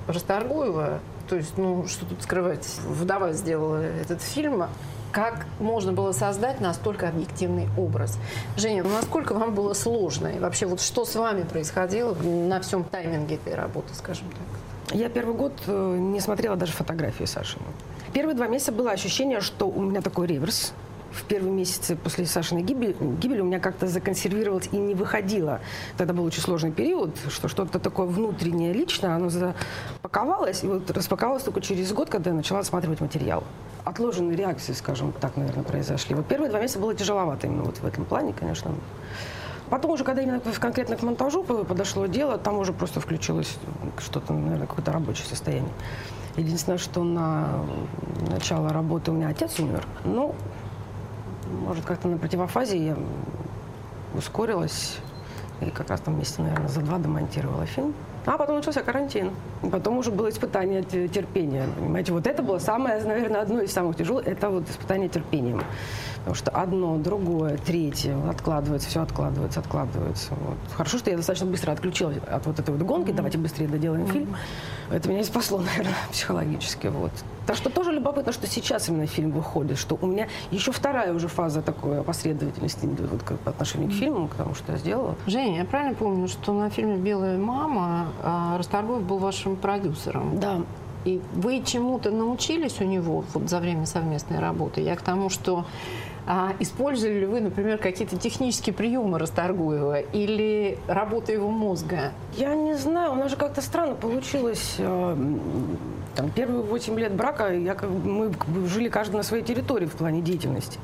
Расторгуева, 0.06 1.00
то 1.28 1.36
есть, 1.36 1.56
ну, 1.56 1.86
что 1.86 2.06
тут 2.06 2.22
скрывать, 2.22 2.66
вдова 2.86 3.32
сделала 3.32 3.82
этот 3.82 4.22
фильм, 4.22 4.64
как 5.12 5.46
можно 5.58 5.92
было 5.92 6.12
создать 6.12 6.60
настолько 6.60 7.08
объективный 7.08 7.68
образ. 7.76 8.18
Женя, 8.56 8.82
ну, 8.82 8.90
насколько 8.90 9.32
вам 9.34 9.54
было 9.54 9.74
сложно? 9.74 10.28
И 10.28 10.38
вообще, 10.38 10.66
вот 10.66 10.80
что 10.80 11.04
с 11.04 11.14
вами 11.16 11.42
происходило 11.42 12.14
на 12.14 12.60
всем 12.60 12.84
тайминге 12.84 13.36
этой 13.36 13.54
работы, 13.54 13.94
скажем 13.94 14.28
так? 14.28 14.96
Я 14.96 15.08
первый 15.08 15.34
год 15.34 15.52
э, 15.66 15.96
не 15.98 16.20
смотрела 16.20 16.56
даже 16.56 16.72
фотографии 16.72 17.24
Сашины. 17.24 17.64
Первые 18.12 18.34
два 18.34 18.48
месяца 18.48 18.72
было 18.72 18.90
ощущение, 18.90 19.40
что 19.40 19.68
у 19.68 19.82
меня 19.82 20.00
такой 20.00 20.26
реверс. 20.26 20.72
В 21.10 21.24
первые 21.24 21.52
месяцы 21.52 21.96
после 21.96 22.24
Сашиной 22.24 22.62
гибели, 22.62 22.96
гибели 23.20 23.40
у 23.40 23.44
меня 23.44 23.58
как-то 23.58 23.86
законсервировалось 23.88 24.68
и 24.70 24.76
не 24.76 24.94
выходило. 24.94 25.60
Тогда 25.96 26.14
был 26.14 26.24
очень 26.24 26.40
сложный 26.40 26.70
период, 26.70 27.16
что 27.28 27.48
что-то 27.48 27.80
такое 27.80 28.06
внутреннее, 28.06 28.72
личное, 28.72 29.16
оно 29.16 29.28
запаковалось. 29.28 30.62
И 30.62 30.68
вот 30.68 30.90
распаковалось 30.90 31.42
только 31.42 31.60
через 31.60 31.92
год, 31.92 32.10
когда 32.10 32.30
я 32.30 32.36
начала 32.36 32.60
осматривать 32.60 33.00
материал. 33.00 33.42
Отложенные 33.84 34.36
реакции, 34.36 34.72
скажем 34.72 35.12
так, 35.12 35.36
наверное, 35.36 35.64
произошли. 35.64 36.14
Вот 36.14 36.26
первые 36.26 36.50
два 36.50 36.60
месяца 36.60 36.78
было 36.78 36.94
тяжеловато 36.94 37.48
именно 37.48 37.64
вот 37.64 37.78
в 37.78 37.84
этом 37.84 38.04
плане, 38.04 38.32
конечно. 38.32 38.72
Потом 39.68 39.92
уже, 39.92 40.04
когда 40.04 40.22
именно 40.22 40.40
конкретно 40.40 40.96
к 40.96 41.02
монтажу 41.02 41.42
подошло 41.44 42.06
дело, 42.06 42.38
там 42.38 42.58
уже 42.58 42.72
просто 42.72 43.00
включилось 43.00 43.56
что-то, 43.98 44.32
наверное, 44.32 44.66
какое-то 44.66 44.92
рабочее 44.92 45.26
состояние. 45.26 45.72
Единственное, 46.36 46.78
что 46.78 47.02
на 47.02 47.64
начало 48.28 48.70
работы 48.70 49.10
у 49.10 49.14
меня 49.14 49.28
отец 49.28 49.58
умер. 49.58 49.84
Ну, 50.04 50.34
может, 51.50 51.84
как-то 51.84 52.08
на 52.08 52.18
противофазе 52.18 52.78
я 52.78 52.96
ускорилась. 54.14 54.98
И 55.60 55.70
как 55.70 55.90
раз 55.90 56.00
там 56.00 56.18
месяца, 56.18 56.40
наверное, 56.40 56.68
за 56.68 56.80
два 56.80 56.98
домонтировала 56.98 57.66
фильм. 57.66 57.94
А 58.26 58.36
потом 58.36 58.56
начался 58.56 58.82
карантин. 58.82 59.30
И 59.62 59.68
потом 59.68 59.98
уже 59.98 60.10
было 60.10 60.28
испытание 60.28 60.82
терпения. 60.82 61.66
Понимаете, 61.78 62.12
вот 62.12 62.26
это 62.26 62.42
было 62.42 62.58
самое, 62.58 63.02
наверное, 63.02 63.42
одно 63.42 63.60
из 63.60 63.72
самых 63.72 63.96
тяжелых. 63.96 64.26
Это 64.26 64.48
вот 64.50 64.68
испытание 64.68 65.08
терпением. 65.08 65.62
Потому 66.18 66.34
что 66.34 66.50
одно, 66.50 66.96
другое, 66.98 67.56
третье 67.56 68.16
откладывается, 68.28 68.88
все 68.88 69.02
откладывается, 69.02 69.60
откладывается. 69.60 70.30
Вот. 70.34 70.58
Хорошо, 70.76 70.98
что 70.98 71.10
я 71.10 71.16
достаточно 71.16 71.46
быстро 71.46 71.72
отключилась 71.72 72.18
от 72.30 72.46
вот 72.46 72.58
этой 72.58 72.74
вот 72.74 72.82
гонки. 72.82 73.10
Mm-hmm. 73.10 73.14
Давайте 73.14 73.38
быстрее 73.38 73.68
доделаем 73.68 74.04
mm-hmm. 74.04 74.12
фильм. 74.12 74.36
Это 74.90 75.08
меня 75.08 75.20
и 75.20 75.24
спасло, 75.24 75.58
наверное, 75.58 75.94
психологически. 76.10 76.88
Вот. 76.88 77.12
Так 77.46 77.56
что 77.56 77.70
тоже 77.70 77.92
любопытно, 77.92 78.32
что 78.32 78.46
сейчас 78.46 78.88
именно 78.88 79.06
фильм 79.06 79.30
выходит, 79.30 79.78
что 79.78 79.98
у 80.00 80.06
меня 80.06 80.28
еще 80.50 80.72
вторая 80.72 81.12
уже 81.12 81.28
фаза 81.28 81.62
такой 81.62 82.00
опосредовательности 82.00 82.86
вот, 82.86 83.22
по 83.40 83.50
отношению 83.50 83.90
к 83.90 83.92
фильму, 83.94 84.28
к 84.28 84.34
тому, 84.34 84.54
что 84.54 84.72
я 84.72 84.78
сделала. 84.78 85.14
Женя, 85.26 85.58
я 85.58 85.64
правильно 85.64 85.94
помню, 85.94 86.28
что 86.28 86.52
на 86.52 86.70
фильме 86.70 86.96
«Белая 86.96 87.38
мама» 87.38 88.12
а, 88.22 88.58
Расторгуев 88.58 89.02
был 89.02 89.18
вашим 89.18 89.56
продюсером? 89.56 90.38
Да. 90.38 90.60
И 91.04 91.20
вы 91.32 91.62
чему-то 91.64 92.10
научились 92.10 92.80
у 92.80 92.84
него 92.84 93.24
вот, 93.32 93.48
за 93.48 93.58
время 93.58 93.86
совместной 93.86 94.38
работы? 94.38 94.82
Я 94.82 94.96
к 94.96 95.02
тому, 95.02 95.30
что 95.30 95.64
а 96.26 96.54
использовали 96.58 97.20
ли 97.20 97.26
вы, 97.26 97.40
например, 97.40 97.78
какие-то 97.78 98.16
технические 98.16 98.74
приемы 98.74 99.18
Расторгуева 99.18 100.00
или 100.00 100.78
работу 100.86 101.32
его 101.32 101.50
мозга? 101.50 102.12
Я 102.36 102.54
не 102.54 102.74
знаю, 102.74 103.12
у 103.12 103.14
нас 103.16 103.30
же 103.30 103.36
как-то 103.36 103.62
странно 103.62 103.94
получилось. 103.94 104.76
Э, 104.78 105.16
там, 106.14 106.30
первые 106.30 106.62
8 106.62 106.98
лет 106.98 107.14
брака 107.14 107.52
я, 107.52 107.76
мы 108.04 108.32
жили 108.66 108.88
каждый 108.88 109.16
на 109.16 109.22
своей 109.22 109.42
территории 109.42 109.86
в 109.86 109.92
плане 109.92 110.20
деятельности. 110.20 110.78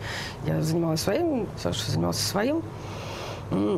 Я 0.46 0.60
занималась 0.62 1.00
своим, 1.00 1.46
Саша 1.58 1.90
занимался 1.90 2.26
своим. 2.26 2.62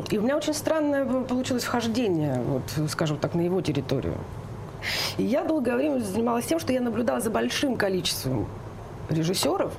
И 0.09 0.17
у 0.17 0.21
меня 0.21 0.35
очень 0.35 0.55
странное 0.55 1.05
получилось 1.05 1.63
вхождение, 1.63 2.41
вот, 2.41 2.89
скажем 2.89 3.17
так, 3.17 3.35
на 3.35 3.41
его 3.41 3.61
территорию. 3.61 4.15
И 5.17 5.23
я 5.23 5.43
долгое 5.43 5.75
время 5.75 5.99
занималась 5.99 6.45
тем, 6.45 6.59
что 6.59 6.73
я 6.73 6.81
наблюдала 6.81 7.19
за 7.19 7.29
большим 7.29 7.75
количеством 7.75 8.47
режиссеров, 9.09 9.73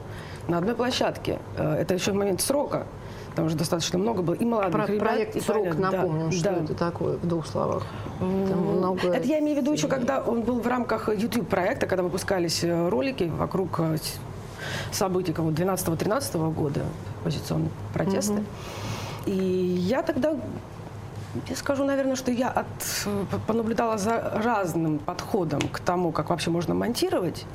на 0.51 0.59
одной 0.59 0.75
площадке. 0.75 1.39
Э, 1.57 1.77
это 1.81 1.95
еще 1.95 2.13
момент 2.13 2.41
срока. 2.41 2.87
Там 3.35 3.47
уже 3.47 3.57
достаточно 3.57 3.99
много 3.99 4.23
было 4.23 4.35
и 4.35 4.45
молодых 4.45 4.73
Про 4.73 4.87
ребят. 4.87 5.09
Проект 5.09 5.37
и 5.37 5.41
«Срок» 5.41 5.59
понятно, 5.59 5.91
напомним, 5.91 6.31
да, 6.31 6.37
что 6.37 6.51
да. 6.51 6.57
это 6.57 6.75
такое 6.75 7.17
в 7.17 7.27
двух 7.27 7.47
словах. 7.47 7.85
Там 8.19 8.29
много... 8.29 9.09
Это 9.09 9.27
я 9.27 9.39
имею 9.39 9.57
в 9.57 9.61
виду 9.61 9.73
еще, 9.73 9.87
когда 9.87 10.21
он 10.21 10.43
был 10.43 10.61
в 10.61 10.67
рамках 10.67 11.09
YouTube-проекта, 11.09 11.87
когда 11.87 12.03
выпускались 12.03 12.65
э, 12.65 12.89
ролики 12.89 13.25
вокруг 13.25 13.79
э, 13.79 13.99
событий 14.91 15.33
12-13 15.33 16.53
года, 16.53 16.81
оппозиционные 17.21 17.71
протесты. 17.95 18.33
Угу. 18.33 18.45
И 19.27 19.33
я 19.33 20.03
тогда 20.03 20.35
я 21.49 21.55
скажу, 21.55 21.85
наверное, 21.85 22.17
что 22.17 22.33
я 22.33 22.49
от, 22.49 22.67
понаблюдала 23.47 23.99
за 23.99 24.33
разным 24.43 24.99
подходом 24.99 25.61
к 25.61 25.79
тому, 25.79 26.11
как 26.11 26.31
вообще 26.31 26.51
можно 26.51 26.75
монтировать. 26.75 27.47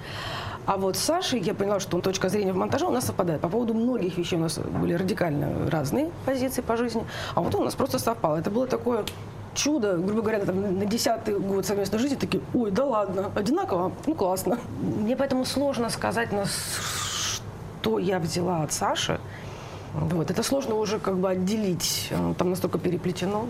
А 0.65 0.77
вот 0.77 0.97
с 0.97 0.99
Сашей 0.99 1.39
я 1.39 1.53
поняла, 1.53 1.79
что 1.79 2.01
точка 2.01 2.29
зрения 2.29 2.53
в 2.53 2.55
монтаже 2.55 2.85
у 2.85 2.91
нас 2.91 3.05
совпадает. 3.05 3.41
По 3.41 3.49
поводу 3.49 3.73
многих 3.73 4.17
вещей 4.17 4.37
у 4.37 4.41
нас 4.41 4.57
были 4.57 4.93
радикально 4.93 5.69
разные 5.69 6.11
позиции 6.25 6.61
по 6.61 6.75
жизни, 6.75 7.05
а 7.35 7.41
вот 7.41 7.53
у 7.55 7.63
нас 7.63 7.75
просто 7.75 7.99
совпало. 7.99 8.37
Это 8.37 8.49
было 8.49 8.65
такое 8.65 9.05
чудо, 9.53 9.97
грубо 9.97 10.21
говоря, 10.21 10.39
там, 10.39 10.79
на 10.79 10.85
десятый 10.85 11.39
год 11.39 11.65
совместной 11.65 11.99
жизни, 11.99 12.15
такие, 12.15 12.43
ой, 12.53 12.71
да 12.71 12.83
ладно, 12.83 13.31
одинаково, 13.35 13.91
ну 14.05 14.15
классно. 14.15 14.57
Мне 14.81 15.15
поэтому 15.15 15.45
сложно 15.45 15.89
сказать, 15.89 16.31
на 16.31 16.45
что 16.45 17.99
я 17.99 18.19
взяла 18.19 18.63
от 18.63 18.73
Саши. 18.73 19.19
Вот, 19.93 20.29
это 20.29 20.43
сложно 20.43 20.75
уже 20.75 20.99
как 20.99 21.17
бы 21.17 21.29
отделить, 21.29 22.11
там 22.37 22.49
настолько 22.49 22.79
переплетено, 22.79 23.47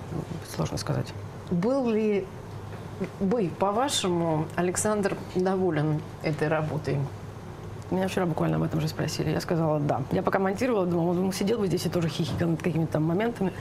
сложно 0.56 0.78
сказать. 0.78 1.08
Был 1.50 1.90
ли 1.90 2.28
вы, 3.20 3.50
по-вашему, 3.60 4.48
Александр 4.56 5.18
доволен 5.36 6.02
этой 6.24 6.48
работой? 6.48 7.00
Меня 7.92 8.08
вчера 8.08 8.26
буквально 8.26 8.58
об 8.58 8.64
этом 8.64 8.82
же 8.82 8.88
спросили. 8.88 9.30
Я 9.30 9.40
сказала 9.42 9.80
«да». 9.80 10.02
Я 10.12 10.24
пока 10.24 10.40
монтировала, 10.40 10.86
думала, 10.86 11.12
он 11.12 11.32
сидел 11.32 11.60
бы 11.60 11.68
здесь 11.68 11.86
и 11.86 11.90
тоже 11.90 12.10
хихикал 12.10 12.50
над 12.50 12.64
какими-то 12.64 12.94
там 12.94 13.04
моментами. 13.04 13.54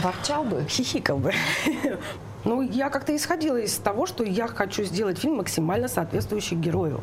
Ворчал 0.00 0.44
бы? 0.44 0.64
Хихикал 0.68 1.18
бы. 1.18 1.32
Ну, 2.42 2.62
я 2.62 2.88
как-то 2.88 3.14
исходила 3.14 3.58
из 3.58 3.76
того, 3.76 4.06
что 4.06 4.24
я 4.24 4.46
хочу 4.46 4.82
сделать 4.84 5.18
фильм 5.18 5.36
максимально 5.36 5.88
соответствующий 5.88 6.56
герою. 6.56 7.02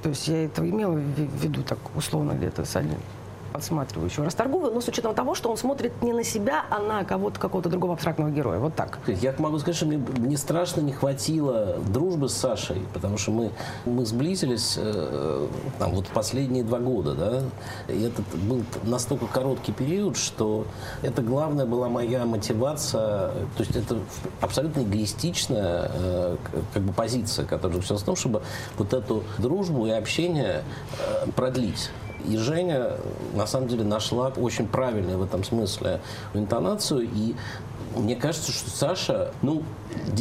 То 0.00 0.10
есть 0.10 0.28
я 0.28 0.44
это 0.44 0.64
имела 0.64 0.92
в 0.92 0.98
виду 1.42 1.64
так 1.64 1.78
условно 1.96 2.34
где-то 2.34 2.64
с 2.64 2.76
одним 2.76 3.00
подсматривающего 3.52 4.24
Расторгуева, 4.24 4.70
но 4.70 4.80
с 4.80 4.88
учетом 4.88 5.14
того, 5.14 5.34
что 5.34 5.50
он 5.50 5.56
смотрит 5.56 6.02
не 6.02 6.12
на 6.12 6.24
себя, 6.24 6.64
а 6.70 6.78
на 6.78 7.04
кого-то, 7.04 7.38
какого-то 7.38 7.68
другого 7.68 7.94
абстрактного 7.94 8.30
героя. 8.30 8.58
Вот 8.58 8.74
так. 8.74 8.98
Я 9.06 9.34
могу 9.38 9.58
сказать, 9.58 9.76
что 9.76 9.86
мне, 9.86 9.98
мне 9.98 10.36
страшно 10.36 10.80
не 10.80 10.92
хватило 10.92 11.76
дружбы 11.92 12.28
с 12.28 12.34
Сашей, 12.34 12.82
потому 12.92 13.18
что 13.18 13.32
мы, 13.32 13.50
мы 13.84 14.06
сблизились 14.06 14.74
э, 14.76 15.48
там, 15.78 15.92
вот 15.92 16.06
последние 16.08 16.64
два 16.64 16.78
года, 16.78 17.14
да, 17.14 17.42
и 17.92 18.02
это 18.02 18.22
был 18.46 18.62
настолько 18.84 19.26
короткий 19.26 19.72
период, 19.72 20.16
что 20.16 20.66
это 21.02 21.22
главная 21.22 21.66
была 21.66 21.88
моя 21.88 22.24
мотивация, 22.24 23.30
то 23.56 23.60
есть 23.60 23.76
это 23.76 23.98
абсолютно 24.40 24.82
эгоистичная 24.82 25.90
э, 25.92 26.36
как 26.72 26.82
бы 26.82 26.92
позиция, 26.92 27.44
которая 27.44 27.76
заключалась 27.76 28.02
в 28.02 28.06
том, 28.06 28.16
чтобы 28.16 28.42
вот 28.78 28.92
эту 28.92 29.24
дружбу 29.38 29.86
и 29.86 29.90
общение 29.90 30.62
э, 30.98 31.30
продлить. 31.32 31.90
И 32.28 32.36
Женя, 32.36 32.96
на 33.34 33.46
самом 33.46 33.68
деле, 33.68 33.84
нашла 33.84 34.28
очень 34.28 34.66
правильную 34.66 35.18
в 35.18 35.22
этом 35.22 35.44
смысле 35.44 36.00
интонацию. 36.34 37.02
И 37.02 37.34
мне 37.96 38.16
кажется, 38.16 38.52
что 38.52 38.70
Саша, 38.70 39.32
ну, 39.42 39.62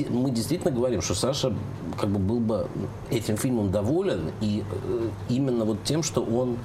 мы 0.10 0.32
действительно 0.32 0.72
говорим, 0.72 1.02
что 1.02 1.14
Саша 1.14 1.54
как 2.00 2.10
бы 2.10 2.20
был 2.20 2.40
бы 2.40 2.68
этим 3.10 3.38
фильмом 3.38 3.72
доволен. 3.72 4.32
И 4.42 4.64
э, 4.70 5.10
именно 5.30 5.66
вот 5.66 5.84
тем, 5.84 6.04
что 6.04 6.22
он 6.22 6.58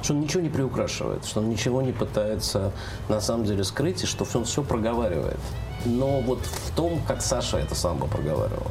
что 0.00 0.14
он 0.14 0.20
ничего 0.20 0.42
не 0.42 0.48
приукрашивает, 0.48 1.24
что 1.24 1.40
он 1.40 1.50
ничего 1.50 1.82
не 1.82 1.92
пытается 1.92 2.72
на 3.08 3.20
самом 3.20 3.44
деле 3.44 3.64
скрыть, 3.64 4.04
и 4.04 4.06
что 4.06 4.26
он 4.34 4.44
все 4.44 4.62
проговаривает. 4.62 5.40
Но 5.84 6.20
вот 6.20 6.38
в 6.40 6.74
том, 6.74 7.00
как 7.06 7.20
Саша 7.20 7.58
это 7.58 7.74
сам 7.74 7.98
бы 7.98 8.06
проговаривал, 8.06 8.70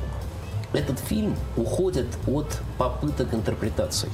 этот 0.74 1.00
фильм 1.00 1.36
уходит 1.56 2.08
от 2.28 2.48
попыток 2.78 3.34
интерпретаций 3.34 4.10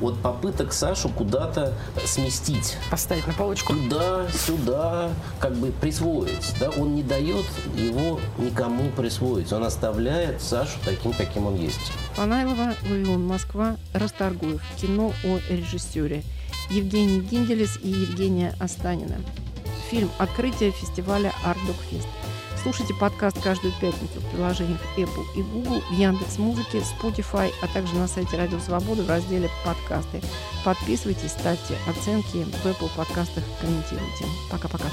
от 0.00 0.20
попыток 0.20 0.72
Сашу 0.72 1.08
куда-то 1.08 1.74
сместить. 2.04 2.76
Поставить 2.90 3.26
на 3.26 3.32
полочку. 3.32 3.74
Туда, 3.74 4.26
сюда, 4.30 5.10
как 5.40 5.54
бы 5.56 5.72
присвоить. 5.72 6.54
Да? 6.60 6.70
Он 6.70 6.94
не 6.94 7.02
дает 7.02 7.46
его 7.74 8.20
никому 8.38 8.90
присвоить. 8.90 9.52
Он 9.52 9.64
оставляет 9.64 10.40
Сашу 10.40 10.78
таким, 10.84 11.12
каким 11.12 11.46
он 11.46 11.56
есть. 11.56 11.92
Панайлова, 12.16 12.74
Вавилон, 12.82 13.26
Москва, 13.26 13.76
Расторгуев. 13.92 14.62
Кино 14.80 15.12
о 15.24 15.38
режиссере. 15.52 16.22
Евгений 16.70 17.20
Гинделес 17.20 17.78
и 17.82 17.88
Евгения 17.88 18.54
Останина. 18.58 19.16
Фильм 19.90 20.10
«Открытие 20.18 20.70
фестиваля 20.70 21.32
Ардук 21.44 21.76
Фест». 21.90 22.08
Слушайте 22.62 22.94
подкаст 22.94 23.42
каждую 23.42 23.74
пятницу 23.80 24.20
в 24.20 24.30
приложениях 24.30 24.80
Apple 24.96 25.26
и 25.34 25.42
Google, 25.42 25.80
в 25.80 25.92
Яндекс 25.94 26.38
Музыке, 26.38 26.78
Spotify, 26.78 27.52
а 27.60 27.66
также 27.66 27.96
на 27.96 28.06
сайте 28.06 28.36
Радио 28.36 28.60
Свобода 28.60 29.02
в 29.02 29.08
разделе 29.08 29.50
«Подкасты». 29.64 30.22
Подписывайтесь, 30.64 31.32
ставьте 31.32 31.76
оценки 31.88 32.44
в 32.44 32.64
Apple 32.64 32.88
подкастах, 32.96 33.42
комментируйте. 33.60 34.26
Пока-пока. 34.48 34.84